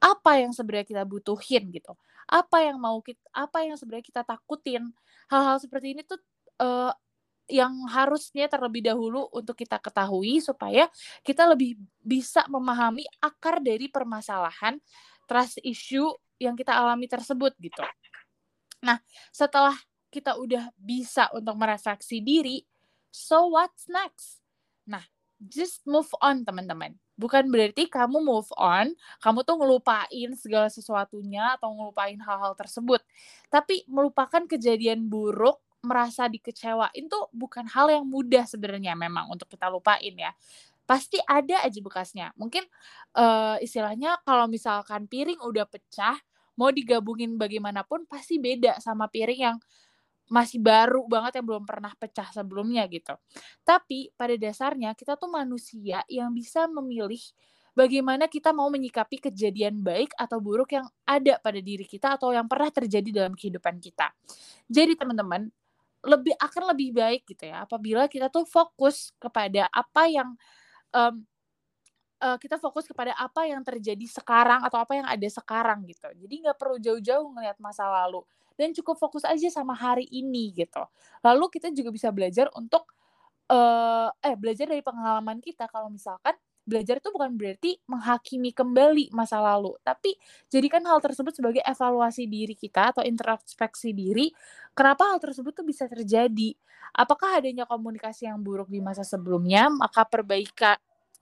[0.00, 1.92] apa yang sebenarnya kita butuhin gitu,
[2.24, 4.88] apa yang mau kita, apa yang sebenarnya kita takutin.
[5.28, 6.16] Hal-hal seperti ini tuh
[6.64, 6.96] uh,
[7.48, 10.86] yang harusnya terlebih dahulu untuk kita ketahui supaya
[11.24, 14.76] kita lebih bisa memahami akar dari permasalahan
[15.24, 17.82] trust issue yang kita alami tersebut gitu.
[18.84, 19.00] Nah,
[19.34, 19.74] setelah
[20.08, 22.64] kita udah bisa untuk merefleksi diri,
[23.10, 24.40] so what's next?
[24.88, 25.04] Nah,
[25.42, 26.96] just move on teman-teman.
[27.18, 33.02] Bukan berarti kamu move on, kamu tuh ngelupain segala sesuatunya atau ngelupain hal-hal tersebut.
[33.50, 39.70] Tapi melupakan kejadian buruk, merasa dikecewain tuh bukan hal yang mudah sebenarnya memang untuk kita
[39.70, 40.34] lupain ya.
[40.88, 42.32] Pasti ada aja bekasnya.
[42.34, 42.64] Mungkin
[43.14, 46.16] uh, istilahnya kalau misalkan piring udah pecah,
[46.58, 49.56] mau digabungin bagaimanapun pasti beda sama piring yang
[50.28, 53.16] masih baru banget yang belum pernah pecah sebelumnya gitu.
[53.64, 57.20] Tapi pada dasarnya kita tuh manusia yang bisa memilih
[57.72, 62.50] bagaimana kita mau menyikapi kejadian baik atau buruk yang ada pada diri kita atau yang
[62.50, 64.10] pernah terjadi dalam kehidupan kita.
[64.66, 65.48] Jadi teman-teman,
[66.04, 70.30] lebih akan lebih baik gitu ya apabila kita tuh fokus kepada apa yang
[70.94, 71.26] um,
[72.22, 76.06] uh, kita fokus kepada apa yang terjadi sekarang atau apa yang ada sekarang gitu.
[76.14, 78.22] Jadi nggak perlu jauh-jauh ngelihat masa lalu
[78.58, 80.82] dan cukup fokus aja sama hari ini gitu.
[81.22, 82.90] Lalu kita juga bisa belajar untuk
[83.50, 86.34] uh, eh belajar dari pengalaman kita kalau misalkan
[86.68, 90.12] belajar itu bukan berarti menghakimi kembali masa lalu, tapi
[90.52, 94.28] jadikan hal tersebut sebagai evaluasi diri kita atau introspeksi diri.
[94.76, 96.52] Kenapa hal tersebut tuh bisa terjadi?
[96.92, 99.72] Apakah adanya komunikasi yang buruk di masa sebelumnya?
[99.72, 100.76] Maka perbaikan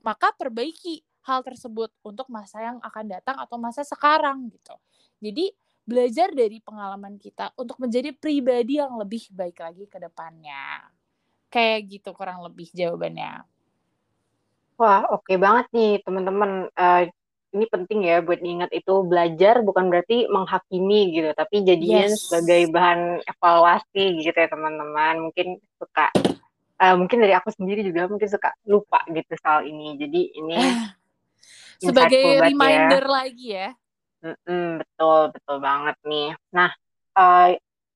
[0.05, 4.75] maka perbaiki hal tersebut untuk masa yang akan datang atau masa sekarang gitu.
[5.19, 5.51] Jadi
[5.83, 10.87] belajar dari pengalaman kita untuk menjadi pribadi yang lebih baik lagi ke depannya.
[11.51, 13.56] Kayak gitu kurang lebih jawabannya.
[14.77, 16.69] Wah, oke okay banget nih teman-teman.
[16.77, 17.09] Uh,
[17.55, 22.29] ini penting ya buat diingat itu belajar bukan berarti menghakimi gitu, tapi jadinya yes.
[22.29, 25.31] sebagai bahan evaluasi gitu ya teman-teman.
[25.31, 26.13] Mungkin suka,
[26.77, 29.97] uh, mungkin dari aku sendiri juga mungkin suka lupa gitu soal ini.
[29.97, 30.59] Jadi ini
[31.81, 32.41] sebagai ya.
[32.45, 33.09] reminder ya.
[33.09, 33.69] lagi ya.
[34.17, 36.29] Mm-mm, betul, betul banget nih.
[36.53, 36.69] Nah,
[37.17, 37.49] uh,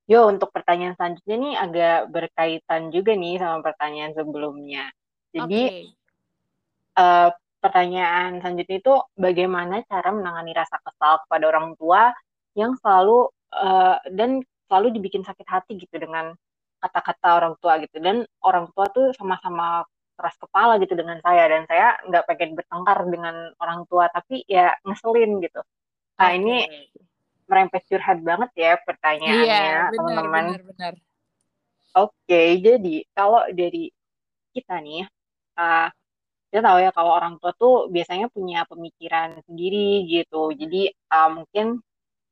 [0.09, 4.89] yo untuk pertanyaan selanjutnya nih agak berkaitan juga nih sama pertanyaan sebelumnya.
[5.29, 6.00] Jadi, okay.
[6.97, 7.29] Uh,
[7.61, 12.09] pertanyaan selanjutnya itu bagaimana cara menangani rasa kesal kepada orang tua
[12.57, 16.33] yang selalu uh, dan selalu dibikin sakit hati gitu dengan
[16.81, 19.85] kata-kata orang tua gitu dan orang tua tuh sama-sama
[20.17, 24.73] keras kepala gitu dengan saya dan saya nggak pengen bertengkar dengan orang tua tapi ya
[24.81, 25.61] ngeselin gitu
[26.21, 26.37] Nah, okay.
[26.37, 26.55] ini
[27.49, 30.45] merempet curhat banget ya pertanyaannya, iya, teman-teman.
[31.97, 33.89] Oke, jadi kalau dari
[34.53, 35.09] kita nih,
[35.57, 35.89] uh,
[36.51, 40.51] kita tahu ya kalau orang tua tuh biasanya punya pemikiran sendiri gitu.
[40.51, 41.79] Jadi uh, mungkin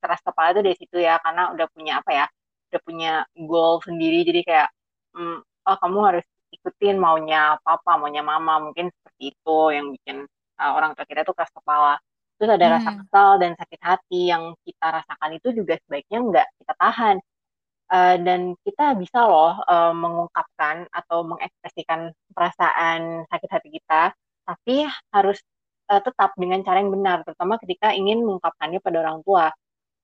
[0.03, 2.26] keras kepala itu dari situ ya, karena udah punya apa ya,
[2.72, 3.11] udah punya
[3.47, 4.28] goal sendiri.
[4.28, 4.70] Jadi kayak,
[5.15, 10.17] mm, oh kamu harus ikutin maunya papa, maunya mama, mungkin seperti itu yang bikin
[10.59, 11.95] uh, orang tua kita tuh keras kepala
[12.39, 12.76] terus ada hmm.
[12.80, 17.15] rasa kesal dan sakit hati yang kita rasakan itu juga sebaiknya nggak kita tahan
[17.90, 24.14] uh, dan kita bisa loh uh, mengungkapkan atau mengekspresikan perasaan sakit hati kita
[24.46, 25.38] tapi harus
[25.90, 29.50] uh, tetap dengan cara yang benar terutama ketika ingin mengungkapkannya pada orang tua.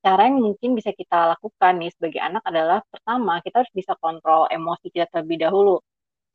[0.05, 4.45] Cara yang mungkin bisa kita lakukan nih sebagai anak adalah pertama kita harus bisa kontrol
[4.53, 5.81] emosi kita terlebih dahulu.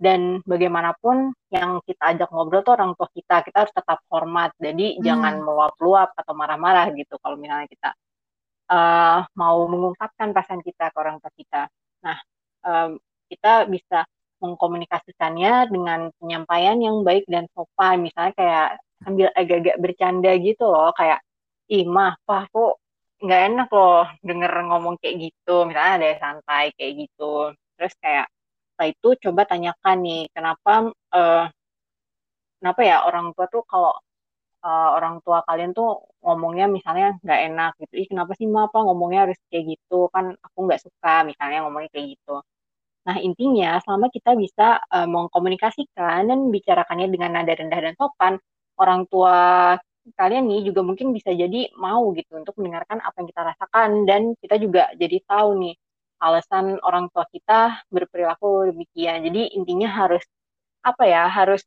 [0.00, 4.50] Dan bagaimanapun yang kita ajak ngobrol tuh orang tua kita kita harus tetap hormat.
[4.58, 5.06] Jadi hmm.
[5.06, 7.94] jangan meluap-luap atau marah-marah gitu kalau misalnya kita
[8.70, 11.62] uh, mau mengungkapkan perasaan kita ke orang tua kita.
[12.06, 12.18] Nah
[12.64, 12.96] um,
[13.26, 14.06] kita bisa
[14.40, 18.00] mengkomunikasikannya dengan penyampaian yang baik dan sopan.
[18.00, 18.68] Misalnya kayak
[19.02, 21.20] sambil agak-agak bercanda gitu loh kayak
[21.70, 22.80] ih mah pak kok
[23.20, 25.68] nggak enak loh denger ngomong kayak gitu.
[25.68, 27.52] Misalnya ada santai kayak gitu.
[27.76, 28.26] Terus kayak
[28.80, 30.72] setelah itu coba tanyakan nih kenapa
[31.12, 31.44] uh,
[32.60, 33.92] kenapa ya orang tua tuh kalau
[34.66, 35.88] uh, orang tua kalian tuh
[36.24, 37.94] ngomongnya misalnya nggak enak gitu.
[38.02, 38.68] Ih kenapa sih ma?
[38.68, 40.08] Apa ngomongnya harus kayak gitu?
[40.14, 42.32] Kan aku nggak suka misalnya ngomongnya kayak gitu.
[43.06, 48.34] Nah intinya selama kita bisa uh, mengkomunikasikan dan bicarakannya dengan nada rendah dan sopan
[48.80, 49.36] orang tua
[50.16, 54.20] kalian nih juga mungkin bisa jadi mau gitu untuk mendengarkan apa yang kita rasakan dan
[54.40, 55.74] kita juga jadi tahu nih
[56.20, 59.24] alasan orang tua kita berperilaku demikian.
[59.24, 60.22] Jadi intinya harus
[60.84, 61.64] apa ya, harus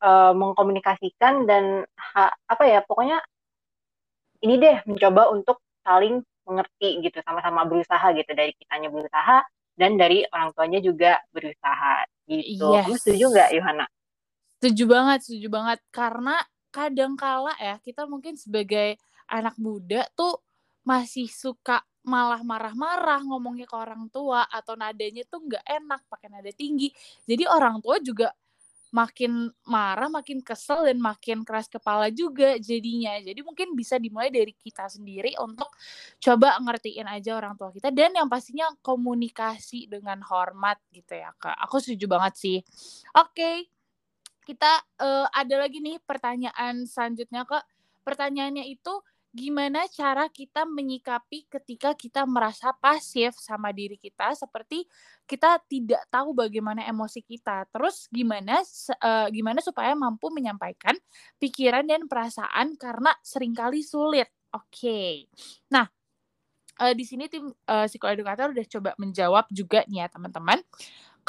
[0.00, 3.20] uh, mengkomunikasikan dan ha, apa ya, pokoknya
[4.40, 9.44] ini deh mencoba untuk saling mengerti gitu, sama-sama berusaha gitu dari kitanya berusaha
[9.78, 12.74] dan dari orang tuanya juga berusaha gitu.
[12.74, 12.84] Yes.
[12.88, 13.86] Kamu setuju nggak, Yohana?
[14.60, 15.78] Setuju banget, setuju banget.
[15.88, 16.36] Karena
[16.70, 18.94] kadang kala ya kita mungkin sebagai
[19.26, 20.38] anak muda tuh
[20.86, 26.48] masih suka malah marah-marah ngomongnya ke orang tua atau nadanya tuh nggak enak pakai nada
[26.54, 26.88] tinggi
[27.28, 28.32] jadi orang tua juga
[28.90, 33.14] makin marah, makin kesel dan makin keras kepala juga jadinya.
[33.22, 35.70] Jadi mungkin bisa dimulai dari kita sendiri untuk
[36.18, 41.54] coba ngertiin aja orang tua kita dan yang pastinya komunikasi dengan hormat gitu ya kak.
[41.70, 42.58] Aku setuju banget sih.
[43.14, 43.56] Oke, okay.
[44.42, 47.62] kita uh, ada lagi nih pertanyaan selanjutnya kak.
[48.02, 48.90] Pertanyaannya itu
[49.30, 54.90] gimana cara kita menyikapi ketika kita merasa pasif sama diri kita seperti
[55.22, 57.62] kita tidak tahu bagaimana emosi kita.
[57.70, 60.98] Terus gimana uh, gimana supaya mampu menyampaikan
[61.38, 64.26] pikiran dan perasaan karena sering kali sulit.
[64.50, 64.66] Oke.
[64.66, 65.14] Okay.
[65.70, 65.86] Nah,
[66.82, 70.58] uh, di sini tim uh, psikoedukator udah coba menjawab juga nih ya teman-teman.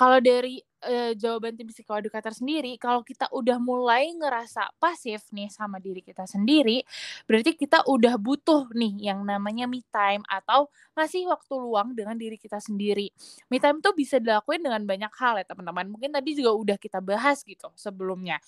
[0.01, 5.77] Kalau dari uh, jawaban tim psikoedukator sendiri, kalau kita udah mulai ngerasa pasif nih sama
[5.77, 6.81] diri kita sendiri,
[7.29, 12.41] berarti kita udah butuh nih yang namanya me time atau ngasih waktu luang dengan diri
[12.41, 13.13] kita sendiri.
[13.53, 15.85] Me time tuh bisa dilakuin dengan banyak hal ya teman-teman.
[15.93, 18.41] Mungkin tadi juga udah kita bahas gitu sebelumnya.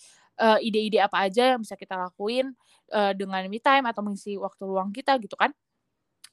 [0.66, 2.58] ide-ide uh, apa aja yang bisa kita lakuin
[2.90, 5.54] uh, dengan me time atau mengisi waktu luang kita gitu kan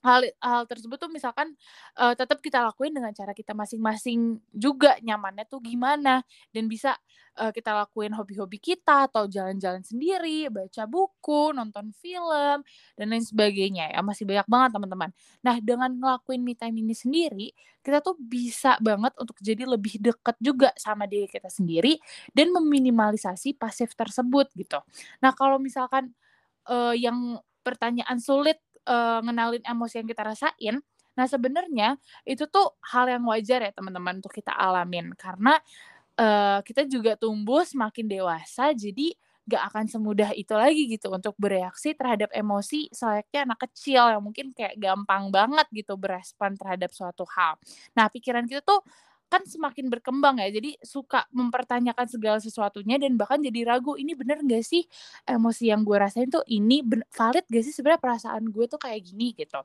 [0.01, 1.53] hal hal tersebut tuh misalkan
[2.01, 6.25] uh, tetap kita lakuin dengan cara kita masing-masing juga nyamannya tuh gimana
[6.57, 6.97] dan bisa
[7.37, 12.65] uh, kita lakuin hobi-hobi kita atau jalan-jalan sendiri, baca buku, nonton film
[12.97, 15.11] dan lain sebagainya ya masih banyak banget teman-teman.
[15.45, 17.49] Nah dengan ngelakuin me time ini sendiri
[17.85, 21.97] kita tuh bisa banget untuk jadi lebih dekat juga sama diri kita sendiri
[22.33, 24.81] dan meminimalisasi pasif tersebut gitu.
[25.21, 26.13] Nah kalau misalkan
[26.69, 28.57] uh, yang pertanyaan sulit
[28.91, 30.83] uh, ngenalin emosi yang kita rasain,
[31.15, 31.95] nah sebenarnya
[32.27, 35.63] itu tuh hal yang wajar ya teman-teman untuk kita alamin karena
[36.19, 39.15] uh, kita juga tumbuh semakin dewasa, jadi
[39.51, 44.55] gak akan semudah itu lagi gitu untuk bereaksi terhadap emosi selayaknya anak kecil yang mungkin
[44.55, 47.59] kayak gampang banget gitu berespon terhadap suatu hal.
[47.99, 48.79] Nah pikiran kita tuh
[49.31, 54.43] kan semakin berkembang ya jadi suka mempertanyakan segala sesuatunya dan bahkan jadi ragu ini bener
[54.43, 54.83] gak sih
[55.23, 56.83] emosi yang gue rasain tuh ini
[57.15, 59.63] valid gak sih sebenarnya perasaan gue tuh kayak gini gitu.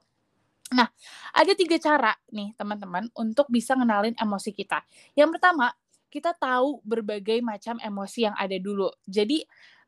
[0.78, 0.86] Nah
[1.34, 4.86] ada tiga cara nih teman-teman untuk bisa ngenalin emosi kita.
[5.18, 5.74] Yang pertama
[6.14, 8.94] kita tahu berbagai macam emosi yang ada dulu.
[9.10, 9.42] Jadi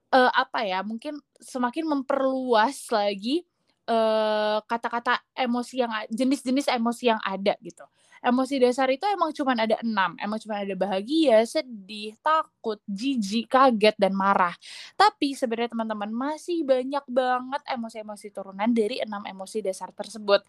[0.10, 3.46] uh, apa ya mungkin semakin memperluas lagi
[3.88, 7.88] kata kata-kata emosi yang jenis-jenis emosi yang ada gitu
[8.24, 13.96] emosi dasar itu emang cuma ada enam emang cuma ada bahagia sedih takut jijik kaget
[13.98, 14.54] dan marah.
[14.94, 20.44] Tapi sebenarnya teman-teman masih banyak banget emosi-emosi turunan dari enam emosi dasar tersebut.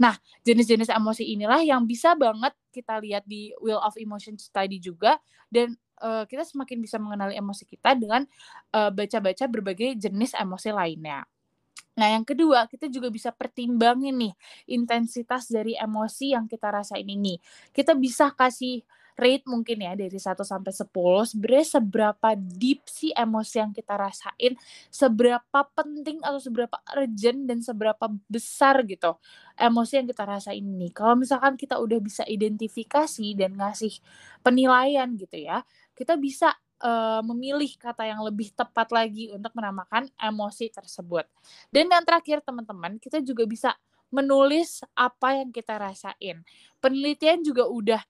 [0.00, 0.16] Nah
[0.46, 5.18] jenis-jenis emosi inilah yang bisa banget kita lihat di Wheel of Emotion Study juga.
[5.46, 8.26] Dan uh, kita semakin bisa mengenali emosi kita dengan
[8.74, 11.22] baca baca-baca berbagai jenis emosi lainnya.
[11.94, 14.34] Nah, yang kedua, kita juga bisa pertimbangin nih
[14.66, 17.38] intensitas dari emosi yang kita rasain ini.
[17.70, 18.82] Kita bisa kasih
[19.14, 24.58] rate mungkin ya dari 1 sampai 10 sebenarnya seberapa deep sih emosi yang kita rasain,
[24.90, 29.14] seberapa penting atau seberapa urgent dan seberapa besar gitu
[29.54, 30.90] emosi yang kita rasain ini.
[30.90, 34.02] Kalau misalkan kita udah bisa identifikasi dan ngasih
[34.42, 35.62] penilaian gitu ya,
[35.94, 36.50] kita bisa
[36.84, 41.24] uh, memilih kata yang lebih tepat lagi untuk menamakan emosi tersebut.
[41.72, 43.72] Dan yang terakhir teman-teman, kita juga bisa
[44.12, 46.44] menulis apa yang kita rasain.
[46.78, 48.04] Penelitian juga udah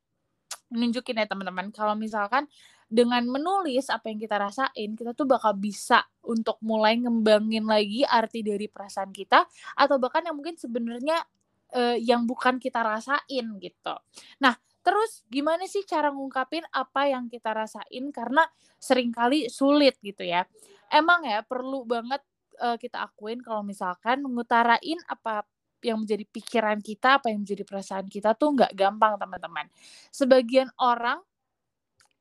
[0.74, 2.50] menunjukin ya teman-teman, kalau misalkan
[2.90, 8.44] dengan menulis apa yang kita rasain, kita tuh bakal bisa untuk mulai ngembangin lagi arti
[8.44, 9.48] dari perasaan kita
[9.78, 11.24] atau bahkan yang mungkin sebenarnya
[11.72, 13.94] uh, yang bukan kita rasain gitu.
[14.38, 14.54] Nah,
[14.84, 18.44] Terus gimana sih cara ngungkapin apa yang kita rasain karena
[18.76, 20.44] sering kali sulit gitu ya.
[20.92, 22.20] Emang ya perlu banget
[22.60, 25.48] uh, kita akuin kalau misalkan ngutarain apa
[25.80, 29.66] yang menjadi pikiran kita, apa yang menjadi perasaan kita tuh nggak gampang teman-teman.
[30.12, 31.20] Sebagian orang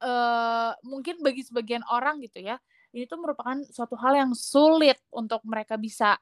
[0.04, 2.60] uh, mungkin bagi sebagian orang gitu ya,
[2.92, 6.20] ini tuh merupakan suatu hal yang sulit untuk mereka bisa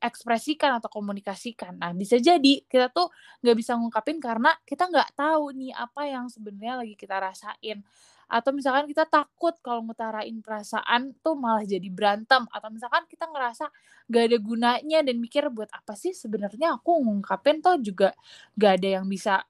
[0.00, 1.76] ekspresikan atau komunikasikan.
[1.76, 3.12] Nah, bisa jadi kita tuh
[3.44, 7.84] nggak bisa ngungkapin karena kita nggak tahu nih apa yang sebenarnya lagi kita rasain.
[8.30, 12.46] Atau misalkan kita takut kalau ngutarain perasaan tuh malah jadi berantem.
[12.54, 13.68] Atau misalkan kita ngerasa
[14.06, 18.14] gak ada gunanya dan mikir buat apa sih sebenarnya aku ngungkapin tuh juga
[18.54, 19.42] gak ada yang bisa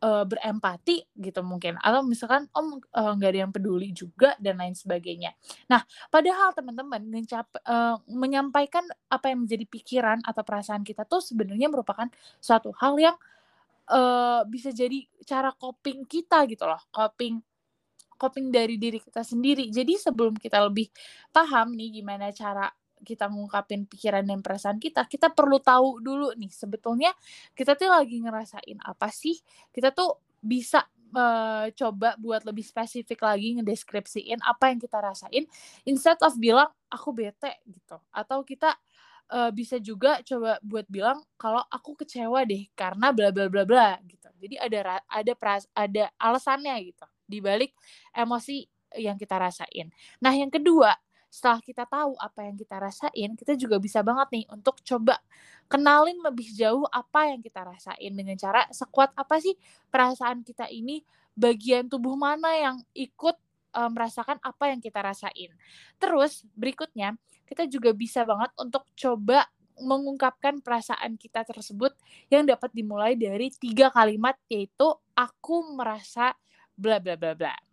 [0.00, 4.74] uh, berempati gitu mungkin atau misalkan om uh, nggak ada yang peduli juga dan lain
[4.74, 5.36] sebagainya.
[5.68, 12.08] Nah, padahal teman-teman uh, menyampaikan apa yang menjadi pikiran atau perasaan kita tuh sebenarnya merupakan
[12.40, 13.16] suatu hal yang
[13.92, 17.40] uh, bisa jadi cara coping kita gitu loh, coping
[18.20, 19.72] coping dari diri kita sendiri.
[19.72, 20.92] Jadi sebelum kita lebih
[21.32, 22.68] paham nih gimana cara
[23.02, 27.10] kita ngungkapin pikiran dan perasaan kita, kita perlu tahu dulu nih sebetulnya
[27.56, 29.36] kita tuh lagi ngerasain apa sih?
[29.72, 30.84] Kita tuh bisa
[31.14, 35.44] uh, coba buat lebih spesifik lagi ngedeskripsiin apa yang kita rasain
[35.84, 37.98] instead of bilang aku bete gitu.
[38.14, 38.76] Atau kita
[39.30, 43.88] uh, bisa juga coba buat bilang kalau aku kecewa deh karena bla bla bla bla
[44.06, 44.28] gitu.
[44.40, 47.74] Jadi ada ada pras ada alasannya gitu di balik
[48.10, 48.66] emosi
[48.98, 49.90] yang kita rasain.
[50.18, 50.90] Nah yang kedua
[51.30, 55.22] setelah kita tahu apa yang kita rasain, kita juga bisa banget nih untuk coba
[55.70, 59.54] kenalin lebih jauh apa yang kita rasain dengan cara sekuat apa sih
[59.94, 61.06] perasaan kita ini,
[61.38, 63.38] bagian tubuh mana yang ikut
[63.78, 65.54] uh, merasakan apa yang kita rasain.
[66.02, 67.14] Terus berikutnya,
[67.46, 69.46] kita juga bisa banget untuk coba
[69.80, 71.96] mengungkapkan perasaan kita tersebut
[72.28, 76.36] yang dapat dimulai dari tiga kalimat yaitu aku merasa
[76.76, 77.69] bla bla bla bla.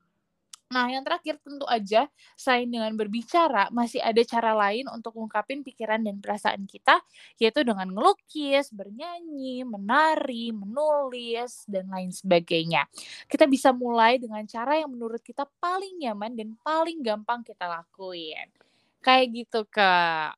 [0.67, 6.03] Nah, yang terakhir tentu aja, selain dengan berbicara, masih ada cara lain untuk mengungkapin pikiran
[6.03, 6.99] dan perasaan kita,
[7.39, 12.83] yaitu dengan ngelukis, bernyanyi, menari, menulis, dan lain sebagainya.
[13.31, 18.51] Kita bisa mulai dengan cara yang menurut kita paling nyaman dan paling gampang kita lakuin.
[18.99, 20.35] Kayak gitu, Kak.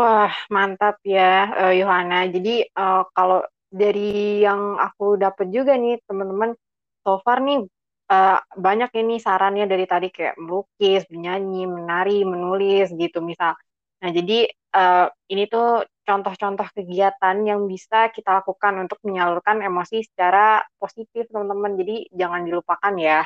[0.00, 2.24] Wah, mantap ya, uh, Yohana.
[2.32, 6.56] Jadi, uh, kalau dari yang aku dapat juga nih, teman-teman,
[7.04, 7.68] so far nih
[8.14, 13.58] uh, banyak ini sarannya dari tadi kayak melukis, menyanyi, menari, menulis gitu misal.
[14.02, 14.46] Nah jadi
[14.76, 21.74] uh, ini tuh contoh-contoh kegiatan yang bisa kita lakukan untuk menyalurkan emosi secara positif teman-teman.
[21.80, 23.24] Jadi jangan dilupakan ya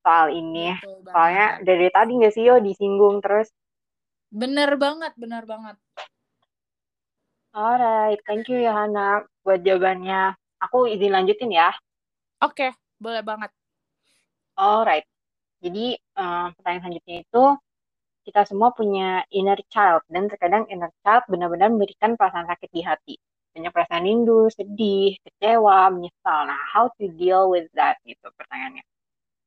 [0.00, 0.74] soal ini.
[1.08, 3.48] Soalnya dari tadi nggak sih yo disinggung terus.
[4.34, 5.76] Bener banget, bener banget.
[7.54, 10.34] Alright, thank you Yohana buat jawabannya.
[10.58, 11.70] Aku izin lanjutin ya.
[12.42, 13.54] Oke, okay, boleh banget.
[14.54, 15.06] Alright.
[15.64, 17.44] Jadi uh, pertanyaan selanjutnya itu
[18.24, 23.14] kita semua punya inner child dan terkadang inner child benar-benar memberikan perasaan sakit di hati.
[23.54, 26.40] Banyak perasaan rindu, sedih, kecewa, menyesal.
[26.50, 28.82] Nah, how to deal with that gitu pertanyaannya.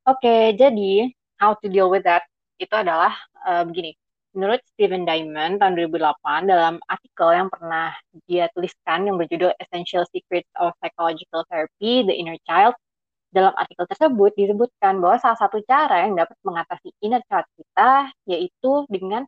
[0.08, 2.24] Oke, okay, jadi how to deal with that
[2.62, 3.94] itu adalah uh, begini.
[4.38, 7.92] Menurut Steven Diamond tahun 2008 dalam artikel yang pernah
[8.30, 12.78] dia tuliskan yang berjudul Essential Secrets of Psychological Therapy, The Inner Child,
[13.28, 18.88] dalam artikel tersebut disebutkan bahwa salah satu cara yang dapat mengatasi inner child kita yaitu
[18.88, 19.28] dengan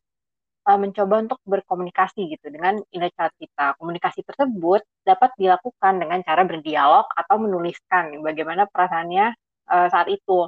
[0.70, 3.76] uh, mencoba untuk berkomunikasi gitu dengan inner child kita.
[3.82, 9.26] Komunikasi tersebut dapat dilakukan dengan cara berdialog atau menuliskan bagaimana perasaannya
[9.70, 10.48] uh, saat itu.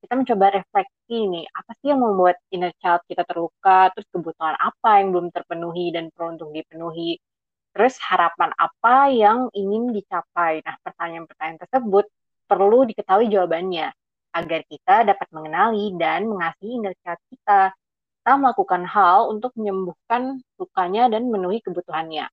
[0.00, 5.02] Kita mencoba refleksi nih, apa sih yang membuat inner child kita terluka, terus kebutuhan apa
[5.02, 7.18] yang belum terpenuhi dan perlu untuk dipenuhi,
[7.74, 10.62] terus harapan apa yang ingin dicapai.
[10.62, 12.06] Nah, pertanyaan-pertanyaan tersebut
[12.46, 13.90] perlu diketahui jawabannya
[14.36, 17.72] agar kita dapat mengenali dan mengasihi inner child kita.
[18.22, 22.26] Kita melakukan hal untuk menyembuhkan lukanya dan memenuhi kebutuhannya.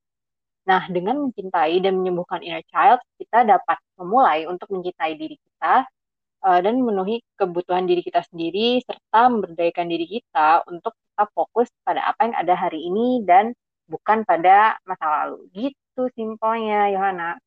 [0.63, 5.85] Nah, dengan mencintai dan menyembuhkan inner child, kita dapat memulai untuk mencintai diri kita
[6.43, 12.09] uh, dan memenuhi kebutuhan diri kita sendiri serta memberdayakan diri kita untuk tetap fokus pada
[12.09, 13.53] apa yang ada hari ini dan
[13.87, 15.45] bukan pada masa lalu.
[15.53, 17.37] Gitu simpelnya, Yohana.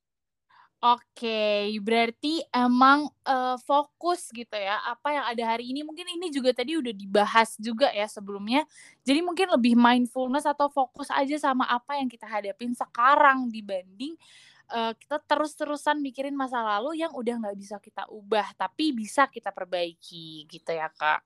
[0.77, 5.81] Oke, berarti emang uh, fokus gitu ya apa yang ada hari ini.
[5.81, 8.61] Mungkin ini juga tadi udah dibahas juga ya sebelumnya.
[9.01, 14.21] Jadi mungkin lebih mindfulness atau fokus aja sama apa yang kita hadapin sekarang dibanding
[14.69, 19.49] uh, kita terus-terusan mikirin masa lalu yang udah nggak bisa kita ubah tapi bisa kita
[19.57, 21.25] perbaiki gitu ya kak.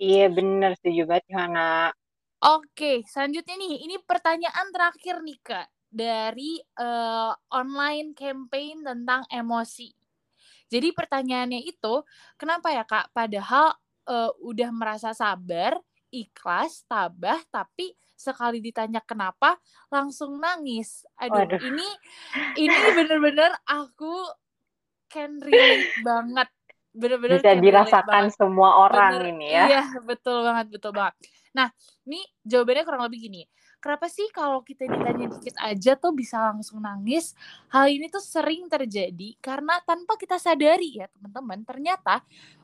[0.00, 1.92] Iya bener setuju banget Yohana.
[2.42, 9.92] Oke, selanjutnya nih, ini pertanyaan terakhir nih kak dari uh, online campaign tentang emosi.
[10.72, 12.00] Jadi pertanyaannya itu,
[12.40, 13.12] kenapa ya Kak?
[13.12, 13.76] Padahal
[14.08, 15.76] uh, udah merasa sabar,
[16.08, 19.60] ikhlas, tabah, tapi sekali ditanya kenapa
[19.92, 21.04] langsung nangis.
[21.20, 21.60] Aduh, Waduh.
[21.60, 21.88] ini
[22.56, 24.32] ini bener-bener aku
[25.12, 26.48] can relate banget.
[26.96, 29.64] Bener-bener bisa dirasakan semua orang Bener, ini ya.
[29.68, 31.20] Iya, betul banget, betul banget.
[31.52, 31.68] Nah,
[32.08, 33.44] ini jawabannya kurang lebih gini
[33.82, 37.34] kenapa sih kalau kita ditanya dikit aja tuh bisa langsung nangis?
[37.74, 42.22] Hal ini tuh sering terjadi karena tanpa kita sadari ya teman-teman, ternyata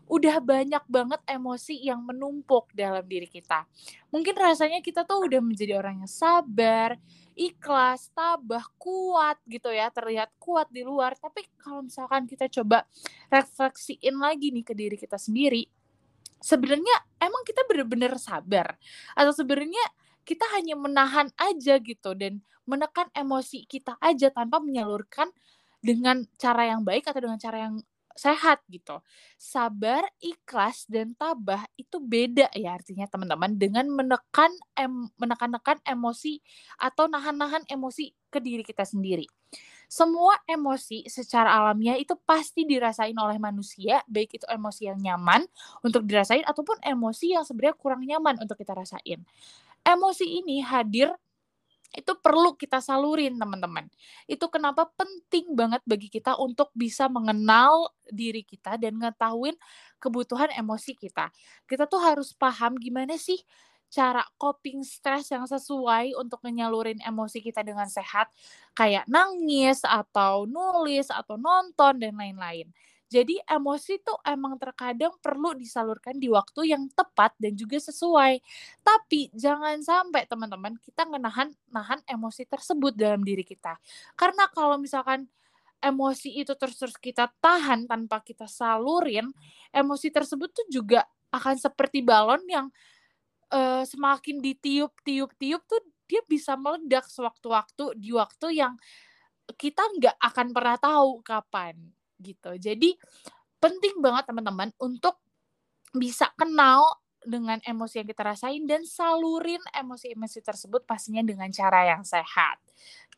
[0.09, 3.69] udah banyak banget emosi yang menumpuk dalam diri kita.
[4.09, 6.97] Mungkin rasanya kita tuh udah menjadi orang yang sabar,
[7.37, 11.13] ikhlas, tabah, kuat gitu ya, terlihat kuat di luar.
[11.19, 12.89] Tapi kalau misalkan kita coba
[13.29, 15.69] refleksiin lagi nih ke diri kita sendiri,
[16.41, 18.79] sebenarnya emang kita bener-bener sabar
[19.13, 19.83] atau sebenarnya
[20.29, 25.33] kita hanya menahan aja gitu dan menekan emosi kita aja tanpa menyalurkan
[25.81, 27.81] dengan cara yang baik atau dengan cara yang
[28.19, 28.99] sehat gitu.
[29.39, 36.43] Sabar, ikhlas dan tabah itu beda ya artinya teman-teman dengan menekan em, menekan-nekan emosi
[36.83, 39.25] atau nahan-nahan emosi ke diri kita sendiri.
[39.89, 45.49] Semua emosi secara alamiah itu pasti dirasain oleh manusia, baik itu emosi yang nyaman
[45.81, 49.25] untuk dirasain ataupun emosi yang sebenarnya kurang nyaman untuk kita rasain.
[49.89, 51.09] Emosi ini hadir
[51.97, 53.89] itu perlu kita salurin teman-teman.
[54.29, 59.57] Itu kenapa penting banget bagi kita untuk bisa mengenal diri kita dan ngetahuin
[59.97, 61.33] kebutuhan emosi kita.
[61.65, 63.41] Kita tuh harus paham gimana sih
[63.89, 68.29] cara coping stress yang sesuai untuk menyalurin emosi kita dengan sehat
[68.77, 72.69] kayak nangis atau nulis atau nonton dan lain-lain.
[73.09, 78.41] Jadi emosi tuh emang terkadang perlu disalurkan di waktu yang tepat dan juga sesuai.
[78.85, 83.81] Tapi jangan sampai teman-teman kita ngenahan nahan emosi tersebut dalam diri kita.
[84.13, 85.25] Karena kalau misalkan
[85.81, 89.33] emosi itu terus-terus kita tahan tanpa kita salurin,
[89.73, 92.69] emosi tersebut tuh juga akan seperti balon yang
[93.53, 98.75] uh, semakin ditiup-tiup-tiup tuh dia bisa meledak sewaktu-waktu di waktu yang
[99.57, 101.77] kita nggak akan pernah tahu kapan
[102.21, 102.55] gitu.
[102.59, 102.95] Jadi
[103.59, 105.19] penting banget teman-teman untuk
[105.95, 106.85] bisa kenal
[107.25, 112.63] dengan emosi yang kita rasain dan salurin emosi-emosi tersebut pastinya dengan cara yang sehat.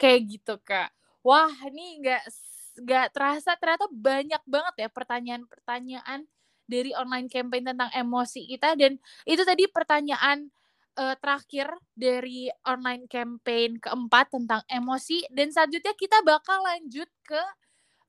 [0.00, 0.90] Kayak gitu, Kak.
[1.20, 2.24] Wah, ini nggak
[2.80, 6.24] nggak terasa ternyata banyak banget ya pertanyaan-pertanyaan
[6.64, 8.96] dari online campaign tentang emosi kita dan
[9.26, 10.48] itu tadi pertanyaan
[10.96, 17.42] uh, terakhir dari online campaign keempat tentang emosi dan selanjutnya kita bakal lanjut ke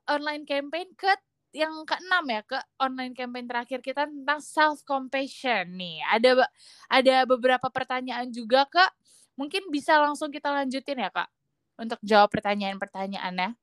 [0.07, 1.11] online campaign ke
[1.51, 5.99] yang keenam ya ke online campaign terakhir kita tentang self compassion nih.
[6.07, 6.47] Ada
[6.87, 8.91] ada beberapa pertanyaan juga kak.
[9.35, 11.27] Mungkin bisa langsung kita lanjutin ya kak
[11.75, 13.57] untuk jawab pertanyaan-pertanyaannya.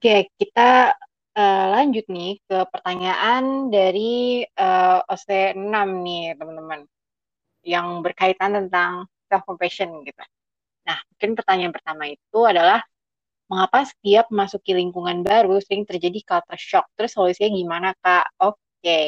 [0.00, 0.96] Oke kita
[1.36, 5.68] uh, lanjut nih ke pertanyaan dari uh, OC 6
[6.02, 6.80] nih teman-teman
[7.62, 10.24] yang berkaitan tentang self compassion gitu.
[10.88, 12.82] Nah mungkin pertanyaan pertama itu adalah
[13.52, 16.88] mengapa setiap masuki lingkungan baru sering terjadi culture shock?
[16.96, 18.40] Terus solusinya gimana, Kak?
[18.40, 19.06] Oke, okay.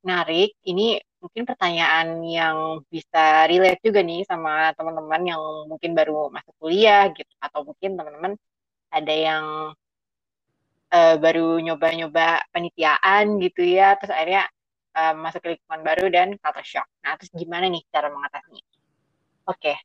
[0.00, 0.56] menarik.
[0.64, 7.12] Ini mungkin pertanyaan yang bisa relate juga nih sama teman-teman yang mungkin baru masuk kuliah
[7.12, 8.32] gitu, atau mungkin teman-teman
[8.88, 9.44] ada yang
[10.94, 14.46] uh, baru nyoba-nyoba penitiaan gitu ya, terus akhirnya
[14.96, 16.88] uh, masuk ke lingkungan baru dan culture shock.
[17.04, 18.64] Nah, terus gimana nih cara mengatasinya?
[19.50, 19.76] Oke, okay.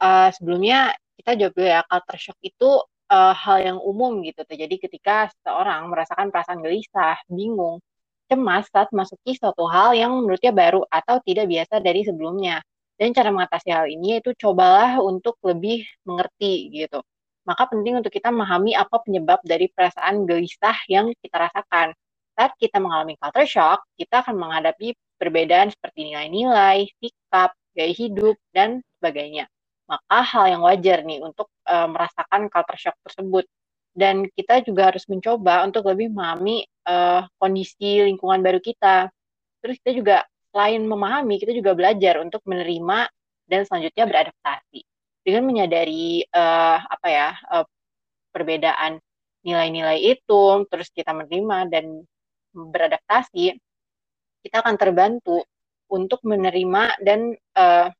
[0.00, 2.70] uh, sebelumnya kita jawab dulu ya, culture shock itu
[3.10, 7.82] uh, hal yang umum gitu terjadi ketika seseorang merasakan perasaan gelisah, bingung,
[8.30, 12.62] cemas saat masuki suatu hal yang menurutnya baru atau tidak biasa dari sebelumnya.
[12.94, 17.00] Dan cara mengatasi hal ini itu cobalah untuk lebih mengerti gitu.
[17.48, 21.96] Maka penting untuk kita memahami apa penyebab dari perasaan gelisah yang kita rasakan.
[22.36, 28.84] Saat kita mengalami culture shock, kita akan menghadapi perbedaan seperti nilai-nilai, sikap, gaya hidup, dan
[29.00, 29.48] sebagainya
[29.90, 33.44] maka hal yang wajar nih untuk uh, merasakan culture shock tersebut.
[33.90, 39.10] Dan kita juga harus mencoba untuk lebih memahami uh, kondisi lingkungan baru kita.
[39.58, 40.16] Terus kita juga
[40.54, 43.10] selain memahami, kita juga belajar untuk menerima
[43.50, 44.86] dan selanjutnya beradaptasi.
[45.26, 47.66] Dengan menyadari uh, apa ya uh,
[48.30, 49.02] perbedaan
[49.42, 52.06] nilai-nilai itu, terus kita menerima dan
[52.54, 53.58] beradaptasi,
[54.46, 55.42] kita akan terbantu
[55.90, 57.90] untuk menerima dan uh,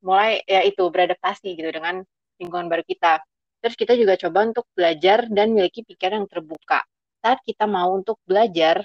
[0.00, 2.04] mulai ya itu beradaptasi gitu dengan
[2.40, 3.20] lingkungan baru kita.
[3.60, 6.80] Terus kita juga coba untuk belajar dan memiliki pikiran yang terbuka.
[7.20, 8.80] Saat kita mau untuk belajar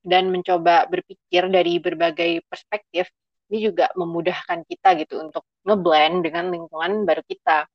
[0.00, 3.12] dan mencoba berpikir dari berbagai perspektif,
[3.52, 7.68] ini juga memudahkan kita gitu untuk ngeblend dengan lingkungan baru kita.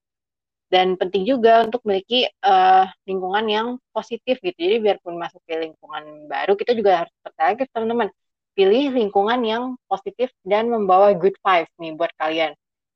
[0.72, 4.56] Dan penting juga untuk memiliki uh, lingkungan yang positif gitu.
[4.56, 8.10] Jadi biarpun masuk ke lingkungan baru, kita juga harus percaya teman-teman.
[8.56, 12.52] Pilih lingkungan yang positif dan membawa good vibes nih buat kalian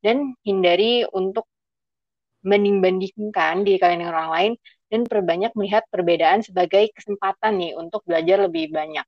[0.05, 1.49] dan hindari untuk
[2.45, 4.53] mending-bandingkan diri kalian dengan orang lain
[4.93, 9.01] dan perbanyak melihat perbedaan sebagai kesempatan nih untuk belajar lebih banyak.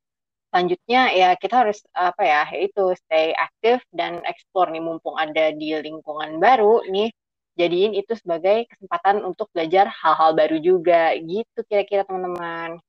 [0.50, 5.78] Selanjutnya ya kita harus apa ya yaitu stay aktif dan explore nih mumpung ada di
[5.78, 7.14] lingkungan baru nih
[7.62, 12.82] jadiin itu sebagai kesempatan untuk belajar hal-hal baru juga gitu kira-kira teman-teman.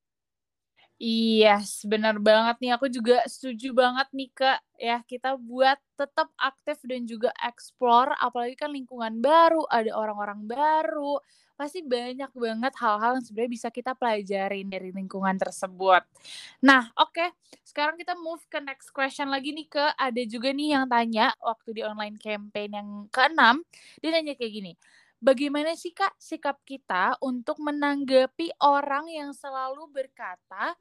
[0.99, 2.75] Yes, benar banget nih.
[2.75, 4.59] Aku juga setuju banget nih Kak.
[4.75, 8.11] Ya, kita buat tetap aktif dan juga explore.
[8.19, 11.23] Apalagi kan lingkungan baru, ada orang-orang baru.
[11.55, 16.03] Pasti banyak banget hal-hal yang sebenarnya bisa kita pelajarin dari lingkungan tersebut.
[16.67, 17.15] Nah, oke.
[17.15, 17.29] Okay.
[17.63, 21.79] Sekarang kita move ke next question lagi nih ke ada juga nih yang tanya waktu
[21.79, 23.63] di online campaign yang keenam.
[24.03, 24.73] Dia nanya kayak gini.
[25.19, 30.75] Bagaimana sih Kak sikap kita untuk menanggapi orang yang selalu berkata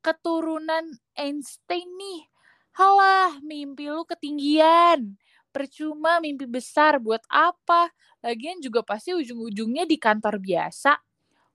[0.00, 2.26] keturunan Einstein nih.
[2.74, 5.18] Halah, mimpi lu ketinggian.
[5.50, 7.90] Percuma mimpi besar buat apa?
[8.22, 10.96] Lagian juga pasti ujung-ujungnya di kantor biasa.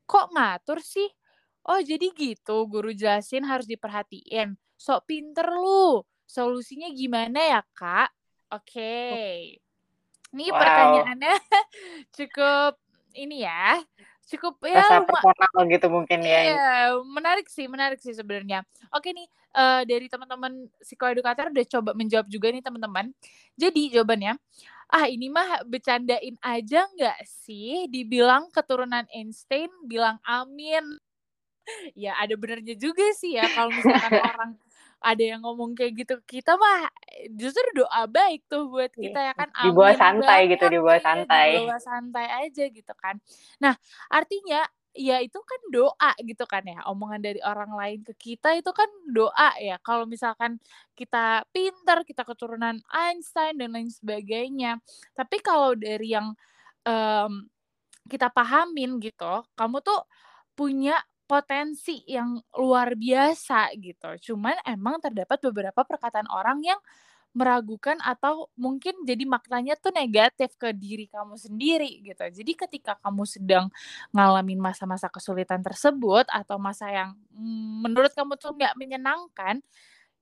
[0.05, 1.07] Kok ngatur sih?
[1.65, 4.53] Oh, jadi gitu guru jelasin harus diperhatiin.
[4.77, 6.03] Sok pinter lu.
[6.27, 8.09] Solusinya gimana ya, Kak?
[8.53, 8.77] Oke.
[8.77, 9.64] Okay.
[10.33, 10.57] Ini wow.
[10.57, 11.35] pertanyaannya
[12.17, 12.73] cukup
[13.17, 13.81] ini ya.
[14.25, 16.39] Cukup ya personal gitu mungkin ya.
[16.49, 18.65] Iya, menarik sih, menarik sih sebenarnya.
[18.89, 23.13] Oke nih, uh, dari teman-teman psikoedukator udah coba menjawab juga nih teman-teman.
[23.53, 24.33] Jadi jawabannya,
[24.89, 27.85] ah ini mah bercandain aja nggak sih?
[27.85, 30.97] Dibilang keturunan Einstein, bilang amin
[32.03, 34.51] ya ada benernya juga sih ya kalau misalkan orang
[35.05, 36.89] ada yang ngomong kayak gitu kita mah
[37.37, 41.49] justru doa baik tuh buat iya, kita ya kan Amin dibawa santai gitu dibawa santai.
[41.61, 43.21] dibawa santai aja gitu kan.
[43.61, 43.77] Nah
[44.09, 48.73] artinya ya itu kan doa gitu kan ya omongan dari orang lain ke kita itu
[48.73, 49.77] kan doa ya.
[49.85, 50.57] Kalau misalkan
[50.97, 54.81] kita pinter kita keturunan Einstein dan lain sebagainya
[55.13, 56.33] tapi kalau dari yang
[56.81, 57.45] um,
[58.09, 60.01] kita pahamin gitu kamu tuh
[60.57, 64.09] punya potensi yang luar biasa gitu.
[64.31, 66.79] Cuman emang terdapat beberapa perkataan orang yang
[67.35, 72.23] meragukan atau mungkin jadi maknanya tuh negatif ke diri kamu sendiri gitu.
[72.31, 73.67] Jadi ketika kamu sedang
[74.15, 79.59] ngalamin masa-masa kesulitan tersebut atau masa yang mm, menurut kamu tuh nggak menyenangkan,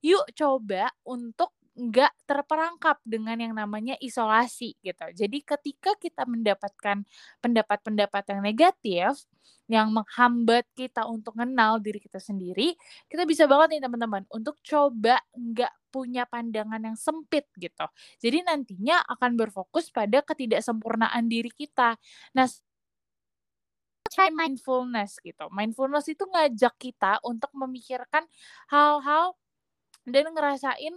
[0.04, 5.06] yuk coba untuk nggak terperangkap dengan yang namanya isolasi gitu.
[5.14, 7.02] Jadi ketika kita mendapatkan
[7.42, 9.26] pendapat-pendapat yang negatif
[9.72, 12.76] yang menghambat kita untuk kenal diri kita sendiri,
[13.08, 17.86] kita bisa banget nih teman-teman untuk coba nggak punya pandangan yang sempit gitu.
[18.20, 21.96] Jadi nantinya akan berfokus pada ketidaksempurnaan diri kita.
[22.38, 22.50] Nah,
[24.34, 25.50] mindfulness gitu.
[25.50, 28.30] Mindfulness itu ngajak kita untuk memikirkan
[28.70, 29.34] hal-hal
[30.04, 30.96] dan ngerasain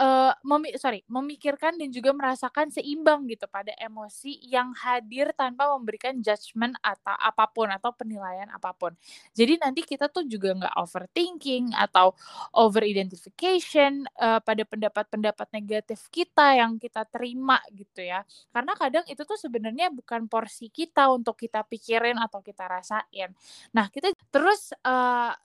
[0.00, 6.16] uh, memi sorry, memikirkan dan juga merasakan seimbang gitu pada emosi yang hadir tanpa memberikan
[6.24, 8.96] judgement atau apa pun atau penilaian apa pun.
[9.36, 12.16] Jadi nanti kita tuh juga nggak overthinking atau
[12.56, 18.24] over identification uh, pada pendapat-pendapat negatif kita yang kita terima gitu ya.
[18.50, 23.36] Karena kadang itu tuh sebenarnya bukan porsi kita untuk kita pikirin atau kita rasain.
[23.76, 25.36] Nah, kita terus uh,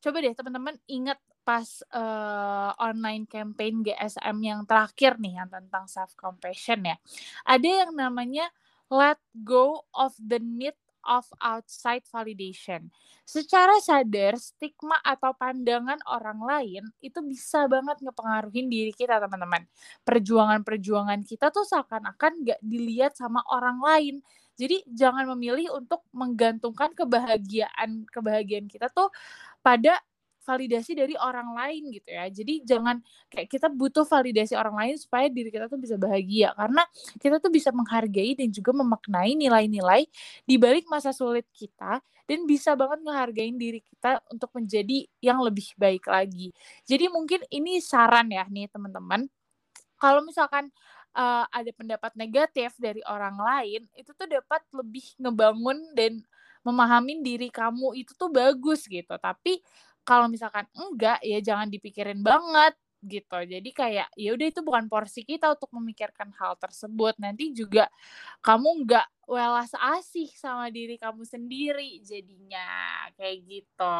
[0.00, 6.14] coba deh teman-teman ingat pas uh, online campaign GSM yang terakhir nih yang tentang self
[6.14, 6.94] compassion ya.
[7.42, 8.46] Ada yang namanya
[8.86, 12.86] let go of the need of outside validation.
[13.26, 19.66] Secara sadar, stigma atau pandangan orang lain itu bisa banget ngepengaruhin diri kita, teman-teman.
[20.06, 24.14] Perjuangan-perjuangan kita tuh seakan-akan gak dilihat sama orang lain.
[24.54, 29.08] Jadi jangan memilih untuk menggantungkan kebahagiaan kebahagiaan kita tuh
[29.64, 29.96] pada
[30.44, 32.24] validasi dari orang lain gitu ya.
[32.28, 36.82] Jadi jangan kayak kita butuh validasi orang lain supaya diri kita tuh bisa bahagia karena
[37.20, 40.08] kita tuh bisa menghargai dan juga memaknai nilai-nilai
[40.44, 45.66] di balik masa sulit kita dan bisa banget ngehargain diri kita untuk menjadi yang lebih
[45.74, 46.54] baik lagi.
[46.86, 49.26] Jadi mungkin ini saran ya nih teman-teman.
[49.98, 50.70] Kalau misalkan
[51.18, 56.22] uh, ada pendapat negatif dari orang lain, itu tuh dapat lebih ngebangun dan
[56.60, 59.16] memahami diri kamu itu tuh bagus gitu.
[59.16, 59.60] Tapi
[60.04, 63.38] kalau misalkan enggak ya jangan dipikirin banget gitu.
[63.48, 67.16] Jadi kayak ya udah itu bukan porsi kita untuk memikirkan hal tersebut.
[67.16, 67.88] Nanti juga
[68.44, 72.66] kamu enggak welas asih sama diri kamu sendiri jadinya
[73.16, 73.96] kayak gitu.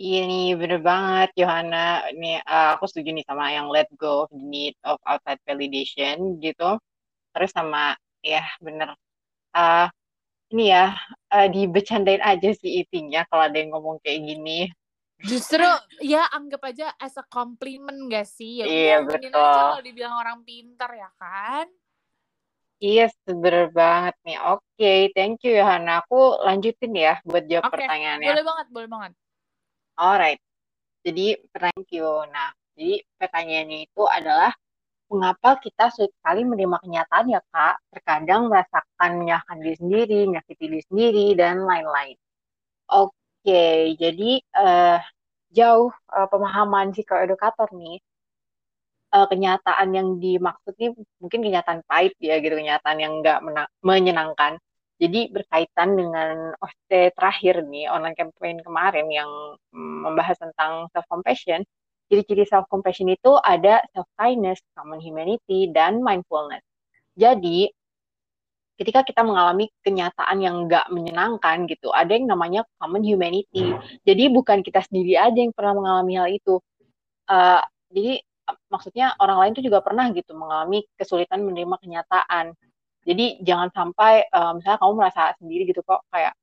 [0.00, 2.08] Iya nih, bener banget, Johanna.
[2.08, 6.40] Ini uh, aku setuju nih sama yang let go of the need of outside validation
[6.40, 6.80] gitu.
[7.36, 8.96] Terus sama ya bener.
[9.52, 9.92] Uh,
[10.50, 10.94] ini ya
[11.30, 14.66] uh, dibecandain aja sih intinya kalau ada yang ngomong kayak gini.
[15.20, 15.62] Justru
[16.00, 18.64] ya anggap aja as a compliment gak sih?
[18.64, 19.30] Ya iya betul.
[19.30, 21.68] aja kalau dibilang orang pintar ya kan?
[22.80, 24.40] Iya, yes, bener banget nih.
[24.40, 26.00] Oke, okay, thank you Yohana.
[26.00, 28.32] Aku lanjutin ya buat jawab okay, pertanyaannya.
[28.32, 29.12] Boleh banget, boleh banget.
[30.00, 30.40] Alright.
[31.04, 32.08] Jadi, thank you.
[32.32, 34.56] Nah, jadi pertanyaannya itu adalah
[35.10, 40.82] mengapa kita sulit sekali menerima kenyataan ya kak, terkadang merasakan menyalahkan diri sendiri, menyakiti diri
[40.86, 42.16] sendiri, dan lain-lain.
[42.90, 44.98] Oke, jadi uh,
[45.50, 47.98] jauh uh, pemahaman psikoedukator nih,
[49.14, 53.42] uh, kenyataan yang dimaksud ini mungkin kenyataan pahit ya gitu, kenyataan yang nggak
[53.82, 54.62] menyenangkan.
[55.00, 59.30] Jadi berkaitan dengan OST terakhir nih, online campaign kemarin yang
[59.72, 61.64] mm, membahas tentang self-compassion,
[62.10, 66.66] Ciri-ciri self compassion itu ada self kindness, common humanity, dan mindfulness.
[67.14, 67.70] Jadi
[68.80, 73.76] ketika kita mengalami kenyataan yang nggak menyenangkan gitu, ada yang namanya common humanity.
[74.02, 76.58] Jadi bukan kita sendiri aja yang pernah mengalami hal itu.
[77.30, 77.62] Uh,
[77.94, 78.24] jadi
[78.66, 82.56] maksudnya orang lain tuh juga pernah gitu mengalami kesulitan menerima kenyataan.
[83.06, 86.34] Jadi jangan sampai uh, misalnya kamu merasa sendiri gitu kok kayak